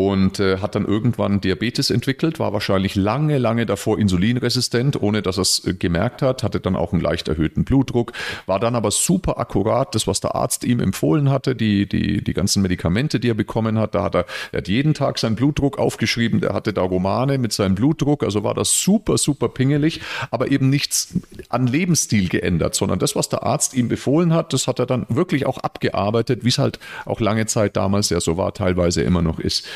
und 0.01 0.41
äh, 0.41 0.59
hat 0.59 0.75
dann 0.75 0.87
irgendwann 0.87 1.41
Diabetes 1.41 1.91
entwickelt, 1.91 2.39
war 2.39 2.53
wahrscheinlich 2.53 2.95
lange, 2.95 3.39
lange 3.39 3.67
davor 3.67 3.99
insulinresistent, 3.99 5.01
ohne 5.01 5.21
dass 5.21 5.37
er 5.37 5.43
es 5.43 5.67
äh, 5.67 5.75
gemerkt 5.75 6.23
hat, 6.23 6.43
hatte 6.43 6.59
dann 6.59 6.75
auch 6.75 6.93
einen 6.93 7.03
leicht 7.03 7.29
erhöhten 7.29 7.65
Blutdruck, 7.65 8.13
war 8.47 8.59
dann 8.59 8.75
aber 8.75 8.91
super 8.91 9.39
akkurat, 9.39 9.95
das, 9.95 10.07
was 10.07 10.21
der 10.21 10.35
Arzt 10.35 10.65
ihm 10.65 10.81
empfohlen 10.81 11.31
hatte, 11.31 11.55
die, 11.55 11.87
die, 11.87 12.25
die 12.25 12.33
ganzen 12.33 12.63
Medikamente, 12.63 13.21
die 13.21 13.31
er 13.31 13.35
bekommen 13.35 13.79
hat, 13.79 13.95
da 13.95 14.05
hat 14.05 14.15
er, 14.15 14.27
er 14.53 14.59
hat 14.59 14.69
jeden 14.69 14.95
Tag 14.95 15.19
seinen 15.19 15.37
Blutdruck 15.37 15.79
aufgeschrieben, 15.79 16.41
der 16.41 16.55
hatte 16.55 16.73
da 16.73 16.83
Romane 16.83 17.39
mit 17.39 17.53
seinem 17.53 17.75
Blutdruck, 17.75 18.23
also 18.23 18.43
war 18.43 18.55
das 18.55 18.83
super, 18.83 19.19
super 19.19 19.49
pingelig, 19.49 20.01
aber 20.31 20.51
eben 20.51 20.71
nichts 20.71 21.15
an 21.51 21.67
Lebensstil 21.67 22.29
geändert, 22.29 22.75
sondern 22.75 22.99
das, 22.99 23.17
was 23.17 23.29
der 23.29 23.43
Arzt 23.43 23.75
ihm 23.75 23.89
befohlen 23.89 24.33
hat, 24.33 24.53
das 24.53 24.67
hat 24.67 24.79
er 24.79 24.87
dann 24.87 25.05
wirklich 25.09 25.47
auch 25.47 25.59
abgearbeitet, 25.59 26.45
wie 26.45 26.49
es 26.49 26.59
halt 26.59 26.79
auch 27.05 27.21
lange 27.21 27.47
Zeit 27.47 27.77
damals 27.77 28.09
ja 28.11 28.21
so 28.21 28.37
war, 28.37 28.55
teilweise 28.55 29.03
immer 29.03 29.21
noch 29.21 29.39
ist. 29.39 29.67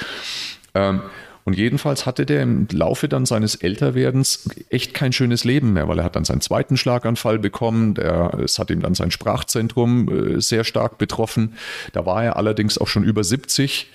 Ähm, 0.75 1.03
und 1.45 1.59
jedenfalls 1.59 2.07
hatte 2.07 2.25
der 2.25 2.43
im 2.43 2.67
Laufe 2.73 3.07
dann 3.07 3.27
seines 3.27 3.55
Älterwerdens 3.55 4.49
echt 4.71 4.95
kein 4.95 5.13
schönes 5.13 5.45
Leben 5.45 5.75
mehr, 5.75 5.87
weil 5.89 5.99
er 5.99 6.05
hat 6.05 6.17
dann 6.17 6.25
seinen 6.25 6.41
zweiten 6.41 6.79
Schlaganfall 6.79 7.39
bekommen. 7.39 7.95
Der, 7.95 8.33
es 8.43 8.59
hat 8.59 8.71
ihm 8.71 8.81
dann 8.81 8.95
sein 8.95 9.11
Sprachzentrum 9.11 10.09
äh, 10.09 10.41
sehr 10.41 10.65
stark 10.65 10.97
betroffen. 10.97 11.55
Da 11.93 12.07
war 12.07 12.25
er 12.25 12.37
allerdings 12.37 12.79
auch 12.79 12.89
schon 12.89 13.05
über 13.05 13.23
70 13.23 13.91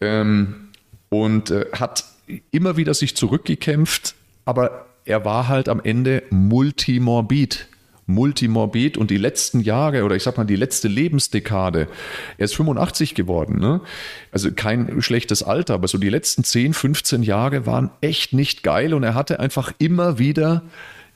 ähm, 0.00 0.68
und 1.08 1.50
äh, 1.50 1.66
hat 1.72 2.04
immer 2.52 2.76
wieder 2.76 2.94
sich 2.94 3.16
zurückgekämpft, 3.16 4.14
aber 4.44 4.86
er 5.04 5.24
war 5.24 5.48
halt 5.48 5.68
am 5.68 5.80
Ende 5.82 6.22
multimorbid 6.30 7.66
multimorbid 8.08 8.96
und 8.96 9.10
die 9.10 9.18
letzten 9.18 9.60
Jahre 9.60 10.02
oder 10.04 10.16
ich 10.16 10.22
sag 10.22 10.36
mal 10.36 10.44
die 10.44 10.56
letzte 10.56 10.88
Lebensdekade, 10.88 11.88
er 12.38 12.44
ist 12.44 12.56
85 12.56 13.14
geworden, 13.14 13.60
ne? 13.60 13.82
also 14.32 14.50
kein 14.50 15.00
schlechtes 15.02 15.42
Alter, 15.42 15.74
aber 15.74 15.88
so 15.88 15.98
die 15.98 16.08
letzten 16.08 16.42
10, 16.42 16.74
15 16.74 17.22
Jahre 17.22 17.66
waren 17.66 17.90
echt 18.00 18.32
nicht 18.32 18.62
geil 18.62 18.94
und 18.94 19.02
er 19.02 19.14
hatte 19.14 19.38
einfach 19.40 19.72
immer 19.78 20.18
wieder 20.18 20.62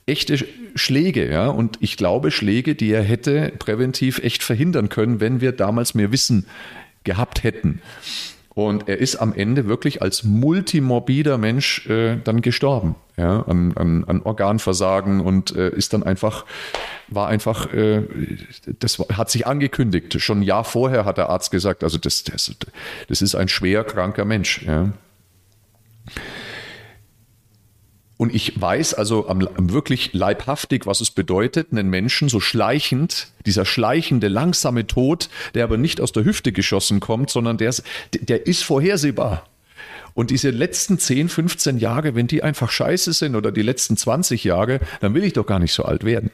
echte 0.06 0.38
Schläge, 0.74 1.30
ja, 1.30 1.48
und 1.48 1.78
ich 1.80 1.96
glaube 1.96 2.30
Schläge, 2.30 2.74
die 2.74 2.90
er 2.90 3.02
hätte 3.02 3.52
präventiv 3.58 4.18
echt 4.18 4.42
verhindern 4.42 4.88
können, 4.88 5.20
wenn 5.20 5.40
wir 5.40 5.52
damals 5.52 5.94
mehr 5.94 6.12
Wissen 6.12 6.46
gehabt 7.04 7.42
hätten. 7.42 7.80
Und 8.54 8.88
er 8.88 8.98
ist 8.98 9.16
am 9.16 9.32
Ende 9.32 9.66
wirklich 9.66 10.02
als 10.02 10.24
multimorbider 10.24 11.38
Mensch 11.38 11.86
äh, 11.88 12.18
dann 12.22 12.42
gestorben, 12.42 12.96
ja, 13.16 13.42
an, 13.42 13.72
an, 13.76 14.04
an 14.04 14.22
Organversagen 14.22 15.20
und 15.20 15.56
äh, 15.56 15.70
ist 15.70 15.94
dann 15.94 16.02
einfach, 16.02 16.44
war 17.08 17.28
einfach, 17.28 17.72
äh, 17.72 18.02
das 18.78 18.98
hat 18.98 19.30
sich 19.30 19.46
angekündigt. 19.46 20.20
Schon 20.20 20.40
ein 20.40 20.42
Jahr 20.42 20.64
vorher 20.64 21.06
hat 21.06 21.16
der 21.16 21.30
Arzt 21.30 21.50
gesagt, 21.50 21.82
also 21.82 21.96
das, 21.96 22.24
das, 22.24 22.54
das 23.08 23.22
ist 23.22 23.34
ein 23.34 23.48
schwer 23.48 23.84
kranker 23.84 24.26
Mensch. 24.26 24.62
Ja. 24.62 24.92
Und 28.22 28.32
ich 28.32 28.60
weiß 28.60 28.94
also 28.94 29.28
am, 29.28 29.48
am 29.56 29.72
wirklich 29.72 30.12
leibhaftig, 30.12 30.86
was 30.86 31.00
es 31.00 31.10
bedeutet, 31.10 31.72
einen 31.72 31.90
Menschen 31.90 32.28
so 32.28 32.38
schleichend, 32.38 33.32
dieser 33.46 33.64
schleichende, 33.64 34.28
langsame 34.28 34.86
Tod, 34.86 35.28
der 35.54 35.64
aber 35.64 35.76
nicht 35.76 36.00
aus 36.00 36.12
der 36.12 36.24
Hüfte 36.24 36.52
geschossen 36.52 37.00
kommt, 37.00 37.30
sondern 37.30 37.58
der 37.58 37.70
ist, 37.70 37.82
der 38.14 38.46
ist 38.46 38.62
vorhersehbar. 38.62 39.48
Und 40.14 40.30
diese 40.30 40.50
letzten 40.50 41.00
10, 41.00 41.30
15 41.30 41.78
Jahre, 41.78 42.14
wenn 42.14 42.28
die 42.28 42.44
einfach 42.44 42.70
scheiße 42.70 43.12
sind 43.12 43.34
oder 43.34 43.50
die 43.50 43.62
letzten 43.62 43.96
20 43.96 44.44
Jahre, 44.44 44.78
dann 45.00 45.14
will 45.14 45.24
ich 45.24 45.32
doch 45.32 45.44
gar 45.44 45.58
nicht 45.58 45.72
so 45.72 45.84
alt 45.84 46.04
werden. 46.04 46.30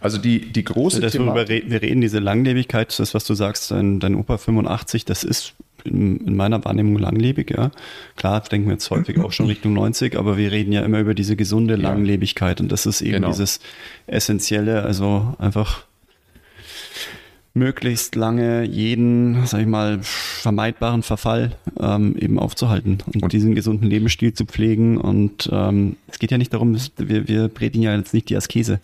Also 0.00 0.16
die, 0.16 0.52
die 0.52 0.62
große 0.62 1.00
das, 1.00 1.18
worüber 1.18 1.48
wir 1.48 1.82
reden, 1.82 2.00
diese 2.00 2.20
Langlebigkeit, 2.20 2.96
das, 3.00 3.14
was 3.14 3.24
du 3.24 3.34
sagst, 3.34 3.72
dein, 3.72 3.98
dein 3.98 4.14
Opa 4.14 4.38
85, 4.38 5.04
das 5.06 5.24
ist 5.24 5.54
in, 5.84 6.18
in, 6.18 6.36
meiner 6.36 6.64
Wahrnehmung 6.64 6.98
langlebig, 6.98 7.50
ja. 7.50 7.70
Klar, 8.16 8.40
denken 8.40 8.68
wir 8.68 8.74
jetzt 8.74 8.90
häufig 8.90 9.18
auch 9.18 9.32
schon 9.32 9.46
Richtung 9.46 9.72
90, 9.72 10.16
aber 10.16 10.36
wir 10.36 10.52
reden 10.52 10.72
ja 10.72 10.82
immer 10.82 11.00
über 11.00 11.14
diese 11.14 11.36
gesunde 11.36 11.76
Langlebigkeit 11.76 12.60
und 12.60 12.70
das 12.70 12.86
ist 12.86 13.00
eben 13.02 13.12
genau. 13.12 13.28
dieses 13.28 13.60
Essentielle, 14.06 14.82
also 14.82 15.34
einfach 15.38 15.84
möglichst 17.54 18.14
lange 18.14 18.64
jeden, 18.64 19.46
sag 19.46 19.60
ich 19.60 19.66
mal, 19.66 19.98
vermeidbaren 20.02 21.02
Verfall 21.02 21.52
ähm, 21.78 22.16
eben 22.18 22.38
aufzuhalten 22.38 22.98
und, 23.06 23.22
und, 23.22 23.32
diesen 23.32 23.54
gesunden 23.54 23.88
Lebensstil 23.88 24.32
zu 24.32 24.46
pflegen. 24.46 24.96
Und 24.96 25.50
ähm, 25.52 25.96
es 26.08 26.18
geht 26.18 26.30
ja 26.30 26.38
nicht 26.38 26.54
darum, 26.54 26.76
wir, 26.96 27.28
wir 27.28 27.48
predigen 27.48 27.82
ja 27.82 27.94
jetzt 27.94 28.14
nicht 28.14 28.30
die 28.30 28.36
Askese. 28.36 28.80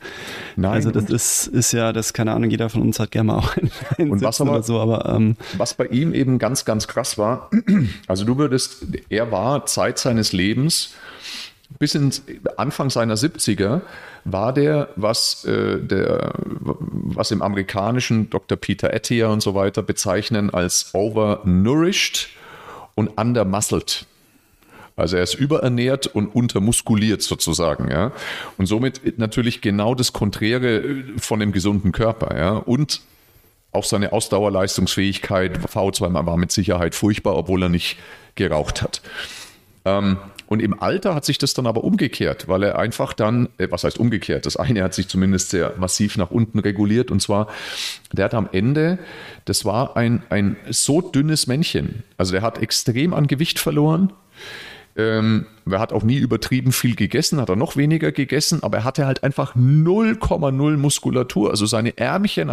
Nein. 0.57 0.73
Also 0.73 0.91
das 0.91 1.09
ist, 1.09 1.47
ist 1.47 1.73
ja, 1.73 1.93
das, 1.93 2.13
keine 2.13 2.33
Ahnung, 2.33 2.51
jeder 2.51 2.69
von 2.69 2.83
uns 2.83 3.01
hat 3.01 3.11
gerne 3.11 3.29
mal 3.29 3.39
auch 3.39 3.57
einen, 3.57 3.71
und 4.11 4.21
was 4.21 4.41
aber, 4.41 4.51
oder 4.53 4.63
so, 4.63 4.79
aber 4.79 5.15
ähm, 5.15 5.37
was 5.57 5.73
bei 5.73 5.87
ihm 5.87 6.13
eben 6.13 6.39
ganz, 6.39 6.67
ganz 6.67 6.87
krass 6.87 7.17
war, 7.17 7.51
also 8.07 8.25
du 8.25 8.37
würdest, 8.37 8.87
er 9.09 9.33
war 9.33 9.65
Zeit 9.65 9.99
seines 9.99 10.33
Lebens 10.33 10.95
bis 11.79 11.95
ins 11.95 12.23
Anfang 12.57 12.91
seiner 12.91 13.15
70er 13.17 13.83
war 14.25 14.53
der, 14.53 14.89
was, 14.97 15.45
äh, 15.45 15.79
der, 15.81 16.33
was 16.41 17.31
im 17.31 17.43
amerikanischen 17.43 18.31
Dr. 18.31 18.57
Peter 18.57 18.93
Attia 18.93 19.29
und 19.29 19.43
so 19.43 19.55
weiter 19.55 19.83
bezeichnen 19.83 20.51
als 20.51 20.95
overnourished 20.95 22.29
und 22.95 23.09
undermuscled. 23.09 24.07
Also 24.97 25.17
er 25.17 25.23
ist 25.23 25.35
überernährt 25.35 26.09
und 26.09 26.35
untermuskuliert 26.35 27.23
sozusagen, 27.23 27.89
ja. 27.89 28.11
Und 28.57 28.67
somit 28.67 29.19
natürlich 29.19 29.61
genau 29.61 29.95
das 29.95 30.13
Konträre 30.13 31.05
von 31.19 31.39
dem 31.39 31.53
gesunden 31.53 31.93
Körper, 31.93 32.37
ja. 32.37 32.51
Und 32.51 33.03
auch 33.71 33.85
seine 33.85 34.13
Ausdauerleistungsfähigkeit, 34.13 35.59
V2 35.59 36.27
war 36.27 36.37
mit 36.37 36.51
Sicherheit 36.51 36.97
furchtbar, 36.97 37.37
obwohl 37.37 37.63
er 37.63 37.69
nicht 37.69 37.97
geraucht 38.35 38.83
hat. 38.83 39.03
Ähm, 39.85 40.17
und 40.49 40.61
im 40.61 40.81
Alter 40.81 41.15
hat 41.15 41.25
sich 41.27 41.37
das 41.37 41.53
dann 41.53 41.67
aber 41.67 41.85
umgekehrt, 41.85 42.49
weil 42.49 42.63
er 42.63 42.79
einfach 42.79 43.13
dann, 43.13 43.51
äh, 43.59 43.69
was 43.71 43.85
heißt 43.85 43.99
umgekehrt? 43.99 44.47
Das 44.47 44.57
eine 44.57 44.83
hat 44.83 44.95
sich 44.95 45.09
zumindest 45.09 45.51
sehr 45.51 45.75
massiv 45.79 46.17
nach 46.17 46.31
unten 46.31 46.59
reguliert 46.59 47.11
und 47.11 47.21
zwar, 47.21 47.49
der 48.13 48.25
hat 48.25 48.35
am 48.35 48.49
Ende, 48.51 48.99
das 49.45 49.65
war 49.65 49.97
ein, 49.97 50.23
ein 50.31 50.57
so 50.71 51.03
dünnes 51.03 51.47
Männchen. 51.47 52.03
Also 52.17 52.33
der 52.33 52.43
hat 52.43 52.63
extrem 52.63 53.13
an 53.13 53.27
Gewicht 53.27 53.59
verloren 53.59 54.13
ähm, 54.97 55.47
er 55.71 55.81
hat 55.81 55.93
auch 55.93 56.03
nie 56.03 56.17
übertrieben 56.17 56.73
viel 56.73 56.95
gegessen, 56.95 57.41
hat 57.41 57.49
er 57.49 57.57
noch 57.57 57.77
weniger 57.77 58.13
gegessen, 58.13 58.63
aber 58.63 58.79
er 58.79 58.85
hatte 58.85 59.07
halt 59.07 59.23
einfach 59.23 59.55
0,0 59.55 60.77
Muskulatur. 60.77 61.51
Also 61.51 61.67
seine 61.67 61.97
Ärmchen, 61.97 62.51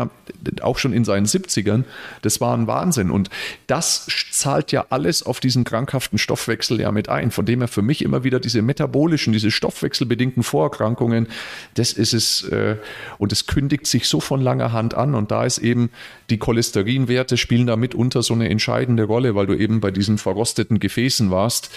auch 0.61 0.77
schon 0.77 0.93
in 0.93 1.05
seinen 1.05 1.25
70ern, 1.25 1.83
das 2.21 2.41
war 2.41 2.55
ein 2.55 2.67
Wahnsinn. 2.67 3.11
Und 3.11 3.29
das 3.67 4.07
zahlt 4.31 4.71
ja 4.71 4.85
alles 4.89 5.23
auf 5.23 5.39
diesen 5.39 5.63
krankhaften 5.63 6.17
Stoffwechsel 6.17 6.79
ja 6.79 6.91
mit 6.91 7.09
ein. 7.09 7.31
Von 7.31 7.45
dem 7.45 7.61
er 7.61 7.67
für 7.67 7.81
mich 7.81 8.03
immer 8.03 8.23
wieder 8.23 8.39
diese 8.39 8.61
metabolischen, 8.61 9.33
diese 9.33 9.51
stoffwechselbedingten 9.51 10.43
Vorerkrankungen, 10.43 11.27
das 11.75 11.93
ist 11.93 12.13
es, 12.13 12.43
äh, 12.49 12.77
und 13.17 13.31
es 13.31 13.47
kündigt 13.47 13.87
sich 13.87 14.07
so 14.07 14.19
von 14.19 14.41
langer 14.41 14.71
Hand 14.71 14.93
an. 14.93 15.15
Und 15.15 15.31
da 15.31 15.45
ist 15.45 15.57
eben 15.57 15.89
die 16.29 16.37
Cholesterinwerte 16.37 17.37
spielen 17.37 17.67
da 17.67 17.75
mitunter 17.75 18.23
so 18.23 18.33
eine 18.33 18.49
entscheidende 18.49 19.03
Rolle, 19.03 19.35
weil 19.35 19.47
du 19.47 19.53
eben 19.53 19.79
bei 19.79 19.91
diesen 19.91 20.17
verrosteten 20.17 20.79
Gefäßen 20.79 21.31
warst 21.31 21.71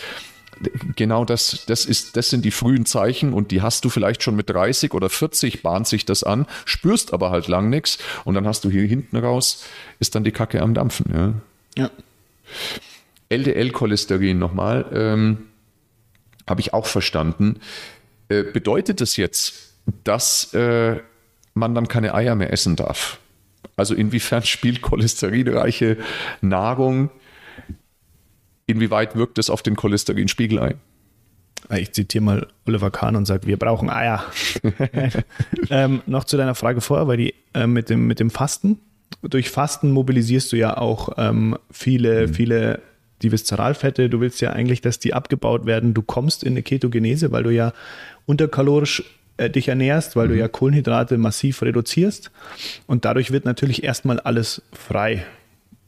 genau 0.97 1.25
das, 1.25 1.65
das, 1.67 1.85
ist, 1.85 2.17
das 2.17 2.31
sind 2.31 2.45
die 2.45 2.51
frühen 2.51 2.87
Zeichen 2.87 3.33
und 3.33 3.51
die 3.51 3.63
hast 3.63 3.85
du 3.85 3.89
vielleicht 3.89 4.23
schon 4.23 4.37
mit 4.37 4.51
30 4.51 4.95
oder 4.95 5.09
40, 5.09 5.63
bahnt 5.63 5.87
sich 5.87 6.05
das 6.05 6.23
an, 6.23 6.47
spürst 6.65 7.13
aber 7.13 7.31
halt 7.31 7.49
lang 7.49 7.71
nichts 7.71 7.99
und 8.25 8.35
dann 8.35 8.47
hast 8.47 8.65
du 8.65 8.71
hier 8.71 8.87
hinten 8.87 9.17
raus, 9.17 9.65
ist 9.99 10.15
dann 10.15 10.25
die 10.25 10.33
Kacke 10.33 10.63
am 10.63 10.75
Dampfen. 10.75 11.43
Ja. 11.77 11.85
ja. 11.85 11.91
LDL-Cholesterin 13.29 14.39
nochmal, 14.39 14.87
ähm, 14.93 15.39
habe 16.49 16.61
ich 16.61 16.73
auch 16.73 16.87
verstanden. 16.87 17.61
Äh, 18.29 18.43
bedeutet 18.43 19.01
das 19.01 19.17
jetzt, 19.17 19.75
dass 20.05 20.55
äh, 20.55 20.97
man 21.55 21.75
dann 21.75 21.89
keine 21.89 22.15
Eier 22.15 22.35
mehr 22.35 22.53
essen 22.53 22.77
darf? 22.77 23.19
Also 23.77 23.95
inwiefern 23.95 24.43
spielt 24.45 24.83
cholesterinreiche 24.83 25.99
Nahrung 26.41 27.11
Inwieweit 28.69 29.17
wirkt 29.17 29.39
es 29.39 29.49
auf 29.49 29.63
den 29.63 29.77
Cholesterinspiegel 29.77 30.59
ein? 30.59 30.75
Ich 31.77 31.93
zitiere 31.93 32.23
mal 32.23 32.47
Oliver 32.67 32.91
Kahn 32.91 33.17
und 33.17 33.25
sage, 33.25 33.47
wir 33.47 33.57
brauchen 33.57 33.91
Eier. 33.91 34.23
ähm, 35.71 36.03
noch 36.07 36.25
zu 36.25 36.37
deiner 36.37 36.55
Frage 36.55 36.81
vorher, 36.81 37.09
weil 37.09 37.17
die 37.17 37.35
äh, 37.55 37.67
mit, 37.67 37.89
dem, 37.91 38.07
mit 38.07 38.21
dem 38.21 38.31
Fasten. 38.31 38.79
Durch 39.23 39.51
Fasten 39.51 39.91
mobilisierst 39.91 40.53
du 40.53 40.57
ja 40.57 40.77
auch 40.77 41.15
ähm, 41.17 41.57
viele, 41.71 42.29
mhm. 42.29 42.35
viele 42.35 42.83
die 43.23 43.33
Viszeralfette. 43.33 44.11
Du 44.11 44.21
willst 44.21 44.41
ja 44.43 44.51
eigentlich, 44.51 44.83
dass 44.83 44.99
die 44.99 45.15
abgebaut 45.15 45.65
werden. 45.67 45.95
Du 45.95 46.03
kommst 46.03 46.45
in 46.45 46.53
eine 46.53 46.63
Ketogenese, 46.63 47.33
weil 47.33 47.43
du 47.43 47.51
ja 47.51 47.73
unterkalorisch 48.27 49.03
äh, 49.39 49.49
dich 49.49 49.69
ernährst, 49.69 50.15
weil 50.15 50.29
mhm. 50.29 50.33
du 50.33 50.39
ja 50.39 50.49
Kohlenhydrate 50.49 51.17
massiv 51.17 51.63
reduzierst. 51.63 52.31
Und 52.87 53.07
dadurch 53.07 53.31
wird 53.31 53.47
natürlich 53.47 53.83
erstmal 53.83 54.21
alles 54.21 54.61
frei. 54.73 55.25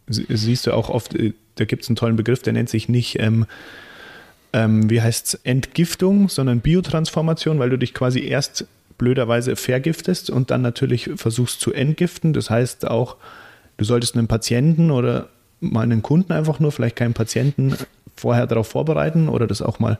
siehst 0.09 0.67
du 0.67 0.73
auch 0.73 0.89
oft 0.89 1.15
äh, 1.15 1.35
da 1.61 1.67
gibt 1.67 1.83
es 1.83 1.89
einen 1.89 1.97
tollen 1.97 2.17
Begriff, 2.17 2.43
der 2.43 2.55
nennt 2.55 2.71
sich 2.71 2.89
nicht, 2.89 3.21
ähm, 3.21 3.47
ähm, 4.53 4.89
wie 4.89 5.03
heißt 5.03 5.27
es, 5.27 5.35
Entgiftung, 5.45 6.29
sondern 6.29 6.61
Biotransformation, 6.61 7.59
weil 7.59 7.71
du 7.71 7.77
dich 7.77 7.93
quasi 7.93 8.21
erst 8.25 8.67
blöderweise 8.97 9.57
vergiftest 9.57 10.31
und 10.31 10.51
dann 10.51 10.63
natürlich 10.63 11.11
versuchst 11.17 11.61
zu 11.61 11.73
entgiften. 11.73 12.33
Das 12.33 12.51
heißt 12.51 12.89
auch, 12.89 13.17
du 13.77 13.85
solltest 13.85 14.17
einen 14.17 14.27
Patienten 14.27 14.91
oder 14.91 15.29
mal 15.61 15.83
einen 15.83 16.03
Kunden 16.03 16.33
einfach 16.33 16.61
nur, 16.61 16.73
vielleicht 16.73 16.97
keinen 16.97 17.15
Patienten, 17.15 17.77
vorher 18.17 18.47
darauf 18.47 18.69
vorbereiten 18.69 19.29
oder 19.29 19.47
das 19.47 19.63
auch 19.63 19.79
mal 19.79 19.99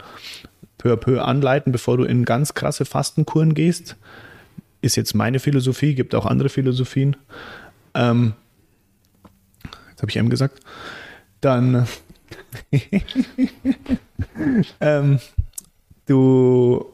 peu 0.79 0.93
à 0.93 0.97
peu 0.97 1.23
anleiten, 1.23 1.73
bevor 1.73 1.99
du 1.99 2.05
in 2.05 2.25
ganz 2.25 2.55
krasse 2.55 2.87
Fastenkuren 2.87 3.55
gehst. 3.55 3.97
Ist 4.81 4.97
jetzt 4.97 5.15
meine 5.15 5.41
Philosophie, 5.41 5.95
gibt 5.95 6.15
auch 6.15 6.25
andere 6.25 6.49
Philosophien. 6.49 7.17
Ähm, 7.95 8.33
jetzt 9.91 10.01
habe 10.01 10.11
ich 10.11 10.17
eben 10.17 10.31
gesagt 10.31 10.61
dann 11.41 11.87
ähm, 14.81 15.19
du 16.07 16.87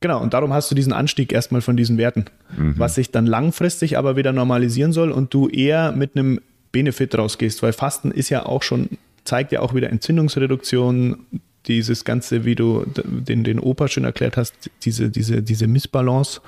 genau 0.00 0.22
und 0.22 0.34
darum 0.34 0.52
hast 0.52 0.70
du 0.70 0.74
diesen 0.74 0.92
Anstieg 0.92 1.32
erstmal 1.32 1.60
von 1.60 1.76
diesen 1.76 1.98
Werten, 1.98 2.26
mhm. 2.56 2.74
was 2.78 2.94
sich 2.94 3.10
dann 3.10 3.26
langfristig 3.26 3.98
aber 3.98 4.16
wieder 4.16 4.32
normalisieren 4.32 4.92
soll 4.92 5.10
und 5.10 5.32
du 5.34 5.48
eher 5.48 5.92
mit 5.92 6.16
einem 6.16 6.40
Benefit 6.72 7.16
rausgehst, 7.16 7.62
weil 7.62 7.72
Fasten 7.72 8.10
ist 8.10 8.28
ja 8.28 8.44
auch 8.46 8.62
schon 8.62 8.90
zeigt 9.28 9.52
ja 9.52 9.60
auch 9.60 9.74
wieder 9.74 9.90
Entzündungsreduktion, 9.90 11.18
dieses 11.66 12.04
ganze, 12.04 12.44
wie 12.44 12.54
du 12.54 12.84
den, 12.94 13.44
den 13.44 13.60
Opa 13.60 13.88
schön 13.88 14.04
erklärt 14.04 14.36
hast, 14.36 14.54
diese, 14.84 15.10
diese, 15.10 15.42
diese 15.42 15.66
Missbalance 15.66 16.40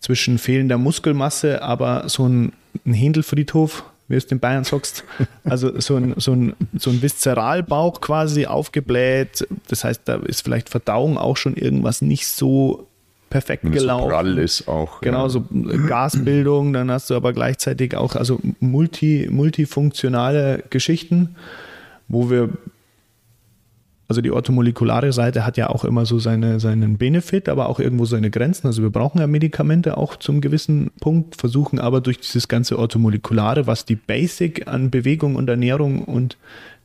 zwischen 0.00 0.38
fehlender 0.38 0.76
Muskelmasse, 0.76 1.62
aber 1.62 2.08
so 2.08 2.28
ein, 2.28 2.52
ein 2.84 2.92
Händelfriedhof 2.92 3.84
wie 4.08 4.14
du 4.14 4.18
es 4.18 4.24
in 4.26 4.40
Bayern 4.40 4.64
sagst. 4.64 5.04
Also 5.44 5.80
so 5.80 5.96
ein, 5.96 6.14
so 6.16 6.32
ein, 6.32 6.54
so 6.76 6.90
ein 6.90 7.02
Viszeralbauch 7.02 8.00
quasi 8.00 8.46
aufgebläht. 8.46 9.46
Das 9.68 9.84
heißt, 9.84 10.02
da 10.04 10.16
ist 10.16 10.42
vielleicht 10.42 10.68
Verdauung 10.68 11.18
auch 11.18 11.36
schon 11.36 11.54
irgendwas 11.54 12.02
nicht 12.02 12.26
so 12.26 12.88
perfekt 13.30 13.64
Wenn 13.64 13.72
so 13.72 13.78
gelaufen. 13.78 14.08
prall 14.08 14.38
ist 14.38 14.68
auch. 14.68 15.00
Genau, 15.00 15.24
ja. 15.24 15.28
so 15.28 15.44
Gasbildung, 15.88 16.72
dann 16.72 16.90
hast 16.90 17.10
du 17.10 17.14
aber 17.14 17.32
gleichzeitig 17.32 17.96
auch 17.96 18.16
also 18.16 18.40
multi, 18.60 19.28
multifunktionale 19.30 20.64
Geschichten, 20.70 21.36
wo 22.08 22.30
wir, 22.30 22.50
also 24.08 24.20
die 24.20 24.30
orthomolekulare 24.30 25.12
Seite 25.12 25.44
hat 25.44 25.56
ja 25.56 25.68
auch 25.68 25.84
immer 25.84 26.06
so 26.06 26.18
seine, 26.18 26.60
seinen 26.60 26.96
Benefit, 26.96 27.48
aber 27.48 27.68
auch 27.68 27.80
irgendwo 27.80 28.04
seine 28.04 28.30
Grenzen. 28.30 28.68
Also 28.68 28.82
wir 28.82 28.90
brauchen 28.90 29.20
ja 29.20 29.26
Medikamente 29.26 29.96
auch 29.96 30.16
zum 30.16 30.40
gewissen 30.40 30.92
Punkt, 31.00 31.36
versuchen 31.36 31.80
aber 31.80 32.00
durch 32.00 32.20
dieses 32.20 32.46
ganze 32.46 32.78
orthomolekulare, 32.78 33.66
was 33.66 33.84
die 33.84 33.96
Basic 33.96 34.68
an 34.68 34.90
Bewegung 34.90 35.34
und 35.34 35.48
Ernährung 35.48 36.04
und 36.04 36.36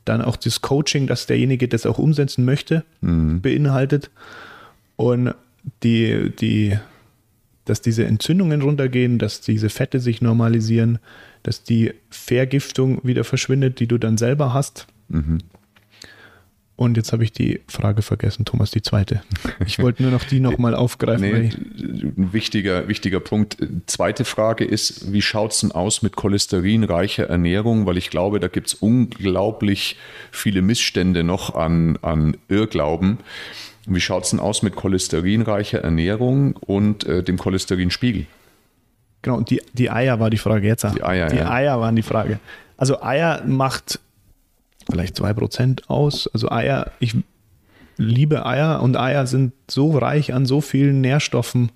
dann 0.04 0.20
auch 0.20 0.36
das 0.36 0.62
Coaching, 0.62 1.06
dass 1.06 1.26
derjenige 1.26 1.68
das 1.68 1.86
auch 1.86 1.98
umsetzen 1.98 2.44
möchte, 2.44 2.84
beinhaltet. 3.40 4.10
Und 4.96 5.32
die, 5.84 6.32
die, 6.40 6.76
dass 7.66 7.82
diese 7.82 8.04
Entzündungen 8.04 8.62
runtergehen, 8.62 9.18
dass 9.18 9.40
diese 9.40 9.68
Fette 9.68 10.00
sich 10.00 10.22
normalisieren, 10.22 10.98
dass 11.44 11.62
die 11.62 11.92
Vergiftung 12.10 13.00
wieder 13.04 13.22
verschwindet, 13.22 13.78
die 13.78 13.86
du 13.86 13.98
dann 13.98 14.18
selber 14.18 14.52
hast. 14.52 14.88
Und 16.74 16.96
jetzt 16.96 17.12
habe 17.12 17.22
ich 17.22 17.32
die 17.32 17.60
Frage 17.68 18.02
vergessen, 18.02 18.44
Thomas, 18.44 18.70
die 18.70 18.82
zweite. 18.82 19.22
Ich 19.66 19.78
wollte 19.78 20.02
nur 20.02 20.10
noch 20.10 20.24
die 20.24 20.40
nochmal 20.40 20.74
aufgreifen. 20.74 21.22
Nee, 21.22 21.48
ich, 21.48 21.54
ein 21.56 22.32
wichtiger, 22.32 22.88
wichtiger 22.88 23.20
Punkt. 23.20 23.58
Zweite 23.86 24.24
Frage 24.24 24.64
ist, 24.64 25.12
wie 25.12 25.22
schaut 25.22 25.52
es 25.52 25.60
denn 25.60 25.72
aus 25.72 26.02
mit 26.02 26.16
cholesterinreicher 26.16 27.28
Ernährung? 27.28 27.86
Weil 27.86 27.98
ich 27.98 28.10
glaube, 28.10 28.40
da 28.40 28.48
gibt 28.48 28.68
es 28.68 28.74
unglaublich 28.74 29.96
viele 30.30 30.62
Missstände 30.62 31.22
noch 31.22 31.54
an, 31.54 31.98
an 32.02 32.36
Irrglauben. 32.48 33.18
Wie 33.86 34.00
schaut 34.00 34.24
es 34.24 34.30
denn 34.30 34.40
aus 34.40 34.62
mit 34.62 34.74
cholesterinreicher 34.74 35.80
Ernährung 35.80 36.56
und 36.56 37.04
äh, 37.04 37.22
dem 37.22 37.38
Cholesterinspiegel? 37.38 38.26
genau, 39.22 39.36
und 39.36 39.50
die, 39.50 39.62
die 39.72 39.90
Eier 39.90 40.20
war 40.20 40.30
die 40.30 40.38
Frage 40.38 40.66
jetzt. 40.66 40.84
Die 40.84 41.02
Eier, 41.02 41.28
Die 41.28 41.36
ja. 41.36 41.50
Eier 41.50 41.80
waren 41.80 41.96
die 41.96 42.02
Frage. 42.02 42.40
Also 42.76 43.00
Eier 43.02 43.42
macht 43.46 44.00
vielleicht 44.90 45.16
2% 45.20 45.88
aus. 45.88 46.28
Also 46.32 46.50
Eier, 46.50 46.90
ich 47.00 47.16
liebe 47.96 48.46
Eier 48.46 48.82
und 48.82 48.96
Eier 48.96 49.26
sind 49.26 49.52
so 49.70 49.96
reich 49.96 50.32
an 50.34 50.46
so 50.46 50.60
vielen 50.60 51.00
Nährstoffen. 51.00 51.72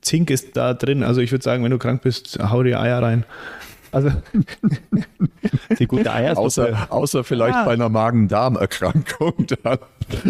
Zink 0.00 0.30
ist 0.30 0.56
da 0.56 0.74
drin. 0.74 1.02
Also 1.02 1.20
ich 1.20 1.32
würde 1.32 1.42
sagen, 1.44 1.62
wenn 1.64 1.70
du 1.70 1.78
krank 1.78 2.02
bist, 2.02 2.38
hau 2.40 2.62
dir 2.62 2.80
Eier 2.80 3.02
rein. 3.02 3.24
Also 3.92 4.10
Die 5.78 5.86
gute 5.86 6.12
Eiersuppe. 6.12 6.46
Außer, 6.46 6.86
außer 6.90 7.24
vielleicht 7.24 7.56
Ah. 7.56 7.64
bei 7.64 7.72
einer 7.74 7.88
Magen-Darm-Erkrankung, 7.88 9.46
dann 9.62 9.78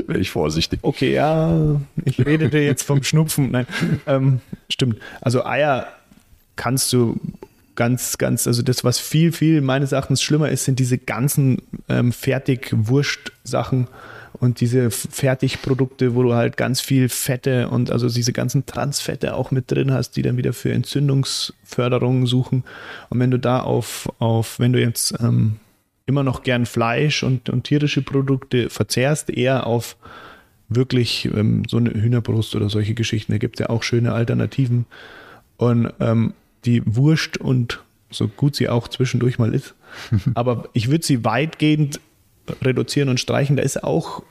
wäre 0.07 0.19
ich 0.19 0.31
vorsichtig. 0.31 0.81
Okay, 0.83 1.15
ja, 1.15 1.81
ich 2.05 2.25
redete 2.25 2.59
jetzt 2.59 2.83
vom 2.83 3.03
Schnupfen. 3.03 3.51
Nein, 3.51 3.67
ähm, 4.07 4.41
stimmt. 4.69 4.99
Also 5.21 5.45
Eier 5.45 5.87
kannst 6.57 6.93
du 6.93 7.19
ganz, 7.77 8.19
ganz, 8.19 8.47
also 8.47 8.63
das, 8.63 8.85
was 8.85 8.99
viel, 8.99 9.33
viel 9.33 9.61
meines 9.61 9.93
Erachtens 9.93 10.23
schlimmer 10.23 10.49
ist, 10.49 10.65
sind 10.65 10.79
diese 10.79 10.99
ganzen 10.99 11.63
ähm, 11.89 12.13
Fertig-Wurst-Sachen 12.13 13.89
und 14.33 14.61
diese 14.61 14.91
Fertigprodukte, 14.91 16.15
wo 16.15 16.23
du 16.23 16.35
halt 16.35 16.57
ganz 16.57 16.81
viel 16.81 17.09
Fette 17.09 17.69
und 17.69 17.91
also 17.91 18.09
diese 18.09 18.33
ganzen 18.33 18.67
Transfette 18.67 19.35
auch 19.35 19.51
mit 19.51 19.71
drin 19.71 19.93
hast, 19.93 20.13
die 20.13 20.23
dann 20.23 20.37
wieder 20.37 20.53
für 20.53 20.73
Entzündungsförderung 20.73 22.27
suchen. 22.27 22.65
Und 23.09 23.21
wenn 23.21 23.31
du 23.31 23.39
da 23.39 23.61
auf, 23.61 24.09
auf 24.19 24.59
wenn 24.59 24.73
du 24.73 24.81
jetzt 24.81 25.15
ähm, 25.21 25.57
immer 26.07 26.23
noch 26.23 26.43
gern 26.43 26.67
Fleisch 26.67 27.23
und, 27.23 27.49
und 27.49 27.65
tierische 27.65 28.03
Produkte 28.03 28.71
verzehrst, 28.71 29.31
eher 29.31 29.67
auf 29.67 29.97
wirklich 30.69 31.27
ähm, 31.27 31.63
so 31.69 31.77
eine 31.77 31.91
Hühnerbrust 31.91 32.55
oder 32.57 32.69
solche 32.69 32.95
Geschichten. 32.95 33.33
Da 33.33 33.39
gibt 33.39 33.57
es 33.57 33.65
ja 33.65 33.71
auch 33.71 33.83
schöne 33.83 34.13
Alternativen. 34.13 34.87
Und 35.57 35.93
ähm, 36.01 36.35
die 36.67 36.83
Wurst 36.85 37.39
und 37.39 37.83
so 38.11 38.29
gut 38.29 38.57
sie 38.57 38.69
auch 38.69 38.89
zwischendurch 38.89 39.39
mal 39.39 39.55
ist, 39.55 39.75
aber 40.35 40.69
ich 40.73 40.91
würde 40.91 41.05
sie 41.05 41.25
weitgehend 41.25 42.01
reduzieren 42.63 43.09
und 43.09 43.19
streichen. 43.19 43.57
Da 43.57 43.63
ist 43.63 43.83
auch 43.83 44.23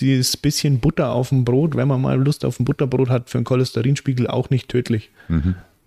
dieses 0.00 0.36
bisschen 0.36 0.78
Butter 0.80 1.12
auf 1.12 1.30
dem 1.30 1.44
Brot, 1.44 1.74
wenn 1.74 1.88
man 1.88 2.00
mal 2.00 2.22
Lust 2.22 2.44
auf 2.44 2.60
ein 2.60 2.64
Butterbrot 2.64 3.08
hat, 3.08 3.30
für 3.30 3.38
einen 3.38 3.44
Cholesterinspiegel 3.44 4.26
auch 4.26 4.50
nicht 4.50 4.68
tödlich. 4.68 5.10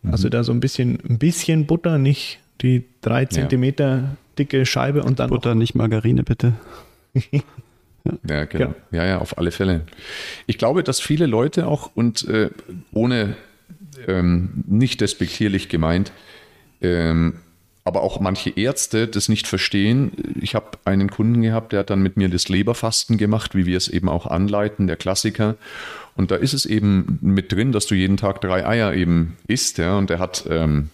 Also 0.04 0.30
da 0.30 0.44
so 0.44 0.52
ein 0.52 0.60
bisschen, 0.60 1.00
ein 1.08 1.20
bisschen 1.20 1.68
Butter, 1.68 1.98
nicht 1.98 2.40
die 2.62 2.86
drei 3.02 3.26
Zentimeter 3.26 4.18
dicke 4.38 4.66
Scheibe 4.66 5.04
und 5.04 5.20
dann 5.20 5.30
Butter, 5.30 5.56
nicht 5.56 5.76
Margarine, 5.76 6.24
bitte. 6.24 6.54
Ja, 8.28 8.46
genau. 8.46 8.74
Ja, 8.92 9.06
ja, 9.06 9.20
auf 9.20 9.38
alle 9.38 9.52
Fälle. 9.52 9.82
Ich 10.48 10.58
glaube, 10.58 10.84
dass 10.84 11.00
viele 11.00 11.26
Leute 11.26 11.68
auch 11.68 11.92
und 11.96 12.26
äh, 12.28 12.50
ohne 12.94 13.36
ähm, 14.08 14.64
nicht 14.68 15.02
despektierlich 15.02 15.70
gemeint, 15.70 16.12
ähm, 16.82 17.36
aber 17.84 18.04
auch 18.04 18.20
manche 18.20 18.52
Ärzte 18.52 19.08
das 19.08 19.30
nicht 19.30 19.48
verstehen. 19.48 20.12
Ich 20.40 20.54
habe 20.54 20.78
einen 20.86 21.10
Kunden 21.10 21.42
gehabt, 21.42 21.72
der 21.74 21.80
hat 21.80 21.90
dann 21.90 22.02
mit 22.02 22.18
mir 22.18 22.30
das 22.30 22.50
Leberfasten 22.50 23.18
gemacht, 23.18 23.56
wie 23.56 23.66
wir 23.66 23.78
es 23.78 23.88
eben 23.88 24.10
auch 24.10 24.28
anleiten, 24.28 24.88
der 24.88 24.98
Klassiker. 24.98 25.56
Und 26.16 26.32
da 26.32 26.36
ist 26.36 26.54
es 26.54 26.66
eben 26.66 27.18
mit 27.22 27.52
drin, 27.52 27.72
dass 27.72 27.88
du 27.88 27.96
jeden 27.96 28.18
Tag 28.18 28.42
drei 28.42 28.66
Eier 28.66 28.94
eben 28.94 29.38
isst. 29.48 29.78
Ja, 29.78 29.98
und 29.98 30.10
der 30.10 30.20
hat 30.20 30.46
ähm, 30.50 30.90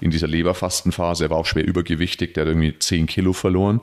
in 0.00 0.10
dieser 0.10 0.26
Leberfastenphase, 0.26 1.24
er 1.24 1.30
war 1.30 1.38
auch 1.38 1.46
schwer 1.46 1.66
übergewichtig, 1.66 2.34
der 2.34 2.42
hat 2.42 2.48
irgendwie 2.48 2.78
10 2.78 3.06
Kilo 3.06 3.32
verloren, 3.32 3.80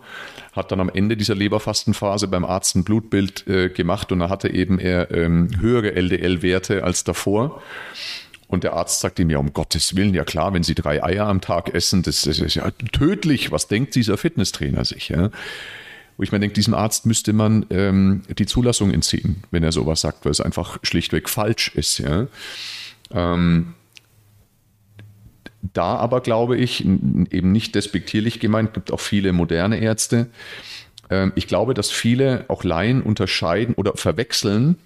hat 0.53 0.71
dann 0.71 0.79
am 0.79 0.89
Ende 0.89 1.17
dieser 1.17 1.35
Leberfastenphase 1.35 2.27
beim 2.27 2.45
Arzt 2.45 2.75
ein 2.75 2.83
Blutbild 2.83 3.47
äh, 3.47 3.69
gemacht 3.69 4.11
und 4.11 4.19
da 4.19 4.29
hatte 4.29 4.49
eben 4.49 4.79
er 4.79 5.11
ähm, 5.11 5.49
höhere 5.59 5.95
LDL-Werte 5.95 6.83
als 6.83 7.03
davor. 7.03 7.61
Und 8.53 8.63
der 8.63 8.73
Arzt 8.73 8.99
sagt 8.99 9.17
ihm 9.17 9.31
ja, 9.31 9.39
um 9.39 9.51
Gottes 9.51 9.95
Willen, 9.95 10.13
ja 10.13 10.23
klar, 10.23 10.53
wenn 10.53 10.61
Sie 10.61 10.75
drei 10.75 11.03
Eier 11.03 11.25
am 11.25 11.41
Tag 11.41 11.73
essen, 11.73 12.03
das, 12.03 12.21
das 12.21 12.37
ist 12.37 12.53
ja 12.53 12.69
tödlich. 12.91 13.51
Was 13.51 13.67
denkt 13.67 13.95
dieser 13.95 14.15
Fitnesstrainer 14.15 14.85
sich? 14.85 15.09
Ja? 15.09 15.31
Wo 16.17 16.23
ich 16.23 16.31
mir 16.31 16.39
denke, 16.39 16.53
diesem 16.53 16.75
Arzt 16.75 17.07
müsste 17.07 17.33
man 17.33 17.65
ähm, 17.71 18.21
die 18.29 18.45
Zulassung 18.45 18.91
entziehen, 18.93 19.43
wenn 19.49 19.63
er 19.63 19.71
sowas 19.71 20.01
sagt, 20.01 20.25
weil 20.25 20.31
es 20.31 20.39
einfach 20.39 20.77
schlichtweg 20.83 21.29
falsch 21.29 21.71
ist. 21.73 21.97
Ja? 21.97 22.27
Ähm, 23.11 23.73
da 25.73 25.95
aber 25.95 26.21
glaube 26.21 26.55
ich, 26.55 26.85
eben 26.85 27.51
nicht 27.51 27.73
despektierlich 27.73 28.39
gemeint, 28.39 28.75
gibt 28.75 28.91
auch 28.91 28.99
viele 28.99 29.33
moderne 29.33 29.79
Ärzte. 29.79 30.27
Ähm, 31.09 31.31
ich 31.33 31.47
glaube, 31.47 31.73
dass 31.73 31.89
viele 31.89 32.45
auch 32.49 32.63
Laien 32.63 33.01
unterscheiden 33.01 33.73
oder 33.73 33.93
verwechseln 33.95 34.77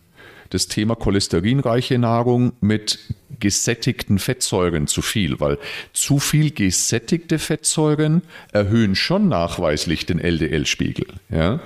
das 0.49 0.67
Thema 0.67 0.95
cholesterinreiche 0.95 1.97
Nahrung 1.97 2.53
mit 2.61 2.99
gesättigten 3.39 4.19
Fettsäuren 4.19 4.87
zu 4.87 5.01
viel, 5.01 5.39
weil 5.39 5.57
zu 5.93 6.19
viel 6.19 6.51
gesättigte 6.51 7.39
Fettsäuren 7.39 8.23
erhöhen 8.51 8.95
schon 8.95 9.27
nachweislich 9.27 10.05
den 10.05 10.19
LDL-Spiegel. 10.19 11.07
Ja? 11.29 11.59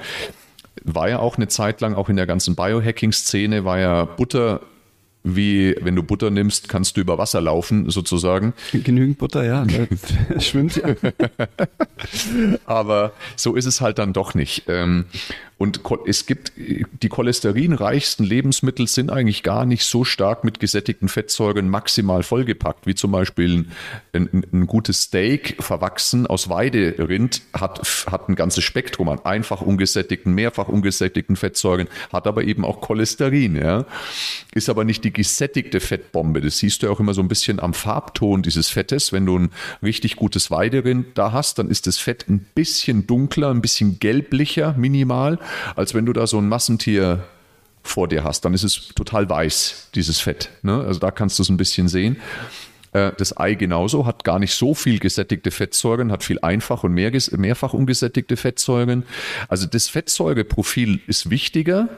War 0.84 1.10
ja 1.10 1.20
auch 1.20 1.38
eine 1.38 1.48
Zeit 1.48 1.82
lang, 1.82 1.96
auch 1.96 2.10
in 2.10 2.16
der 2.16 2.28
ganzen 2.28 2.56
Biohacking-Szene, 2.56 3.66
war 3.66 3.80
ja 3.80 4.06
Butter 4.06 4.62
wie 5.24 5.76
wenn 5.82 5.96
du 5.96 6.04
Butter 6.04 6.30
nimmst, 6.30 6.68
kannst 6.68 6.98
du 6.98 7.02
über 7.02 7.18
Wasser 7.18 7.42
laufen, 7.42 7.90
sozusagen. 7.90 8.54
Genügend 8.72 9.18
Butter, 9.20 9.44
ja. 9.44 9.66
Schwimmt 10.40 10.78
ja. 10.78 10.96
Aber 12.66 13.14
so 13.36 13.56
ist 13.56 13.66
es 13.66 13.82
halt 13.82 14.00
dann 14.00 14.14
doch 14.14 14.34
nicht. 14.34 14.64
Und 15.62 15.82
es 16.08 16.26
gibt, 16.26 16.54
die 16.58 17.08
cholesterinreichsten 17.08 18.26
Lebensmittel 18.26 18.88
sind 18.88 19.12
eigentlich 19.12 19.44
gar 19.44 19.68
nicht 19.68 19.86
so 19.86 20.04
stark 20.04 20.44
mit 20.44 20.60
gesättigten 20.60 21.08
Fettsäuren 21.08 21.70
maximal 21.70 22.24
vollgepackt, 22.24 22.88
wie 22.88 22.96
zum 22.96 23.12
Beispiel 23.12 23.68
ein, 24.12 24.28
ein, 24.34 24.44
ein 24.52 24.66
gutes 24.66 25.04
Steak 25.04 25.58
verwachsen 25.60 26.26
aus 26.26 26.50
Weiderind 26.50 27.44
hat, 27.54 27.80
hat 28.08 28.28
ein 28.28 28.34
ganzes 28.34 28.64
Spektrum 28.64 29.08
an 29.10 29.20
einfach 29.24 29.62
ungesättigten, 29.62 30.34
mehrfach 30.34 30.68
ungesättigten 30.68 31.36
Fettsäuren, 31.36 31.88
hat 32.12 32.26
aber 32.26 32.44
eben 32.44 32.66
auch 32.66 32.82
Cholesterin, 32.82 33.56
ja. 33.56 33.86
Ist 34.56 34.68
aber 34.68 34.84
nicht 34.84 35.04
die 35.04 35.14
gesättigte 35.14 35.80
Fettbombe. 35.80 36.42
Das 36.42 36.58
siehst 36.58 36.82
du 36.82 36.88
ja 36.88 36.92
auch 36.92 37.00
immer 37.00 37.14
so 37.14 37.22
ein 37.22 37.28
bisschen 37.28 37.60
am 37.60 37.76
Farbton 37.76 38.42
dieses 38.42 38.70
Fettes. 38.70 39.14
Wenn 39.14 39.28
du 39.28 39.38
ein 39.38 39.52
richtig 39.84 40.16
gutes 40.16 40.50
Weiderind 40.50 41.20
da 41.20 41.32
hast, 41.32 41.60
dann 41.60 41.70
ist 41.70 41.86
das 41.86 42.00
Fett 42.00 42.28
ein 42.30 42.48
bisschen 42.56 43.06
dunkler, 43.06 43.52
ein 43.52 43.62
bisschen 43.62 44.00
gelblicher, 44.00 44.74
minimal, 44.76 45.38
als 45.76 45.94
wenn 45.94 46.06
du 46.06 46.14
da 46.14 46.28
so 46.28 46.38
ein 46.38 46.48
Massentier 46.48 47.24
vor 47.84 48.08
dir 48.08 48.24
hast. 48.24 48.46
Dann 48.46 48.54
ist 48.54 48.64
es 48.64 48.90
total 48.90 49.30
weiß, 49.30 49.90
dieses 49.96 50.20
Fett. 50.20 50.50
Ne? 50.62 50.84
Also 50.86 51.00
da 51.00 51.12
kannst 51.12 51.40
du 51.40 51.44
es 51.44 51.50
ein 51.50 51.58
bisschen 51.58 51.88
sehen. 51.88 52.18
Äh, 52.94 53.12
Das 53.18 53.38
Ei 53.38 53.56
genauso 53.56 54.06
hat 54.06 54.24
gar 54.24 54.40
nicht 54.40 54.54
so 54.54 54.74
viel 54.74 55.00
gesättigte 55.00 55.52
Fettsäuren, 55.52 56.12
hat 56.12 56.24
viel 56.24 56.40
einfach 56.42 56.84
und 56.84 56.94
mehr, 56.94 57.12
mehrfach 57.32 57.74
ungesättigte 57.74 58.38
Fettsäuren. 58.38 59.04
Also 59.48 59.68
das 59.68 59.90
Fettsäureprofil 59.90 61.02
ist 61.08 61.30
wichtiger 61.30 61.90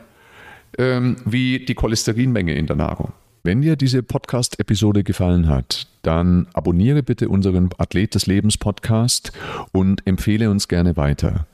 ähm, 0.77 1.17
wie 1.25 1.65
die 1.65 1.75
Cholesterinmenge 1.75 2.55
in 2.55 2.67
der 2.67 2.75
Nahrung. 2.75 3.13
Wenn 3.45 3.61
dir 3.61 3.75
diese 3.75 4.03
Podcast-Episode 4.03 5.03
gefallen 5.03 5.49
hat, 5.49 5.87
dann 6.01 6.47
abonniere 6.53 7.03
bitte 7.03 7.27
unseren 7.27 7.71
Athlet 7.77 8.15
des 8.15 8.25
Lebens 8.25 8.57
Podcast 8.57 9.33
und 9.73 10.07
empfehle 10.07 10.49
uns 10.49 10.69
gerne 10.69 10.95
weiter. 10.95 11.45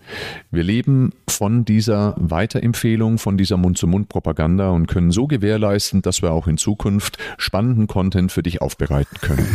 Wir 0.51 0.61
leben 0.61 1.13
von 1.27 1.65
dieser 1.65 2.13
Weiterempfehlung, 2.17 3.17
von 3.17 3.37
dieser 3.37 3.57
Mund-zu-Mund-Propaganda 3.57 4.69
und 4.69 4.85
können 4.85 5.09
so 5.09 5.25
gewährleisten, 5.25 6.03
dass 6.03 6.21
wir 6.21 6.31
auch 6.31 6.45
in 6.45 6.59
Zukunft 6.59 7.17
spannenden 7.39 7.87
Content 7.87 8.31
für 8.31 8.43
dich 8.43 8.61
aufbereiten 8.61 9.17
können. 9.19 9.47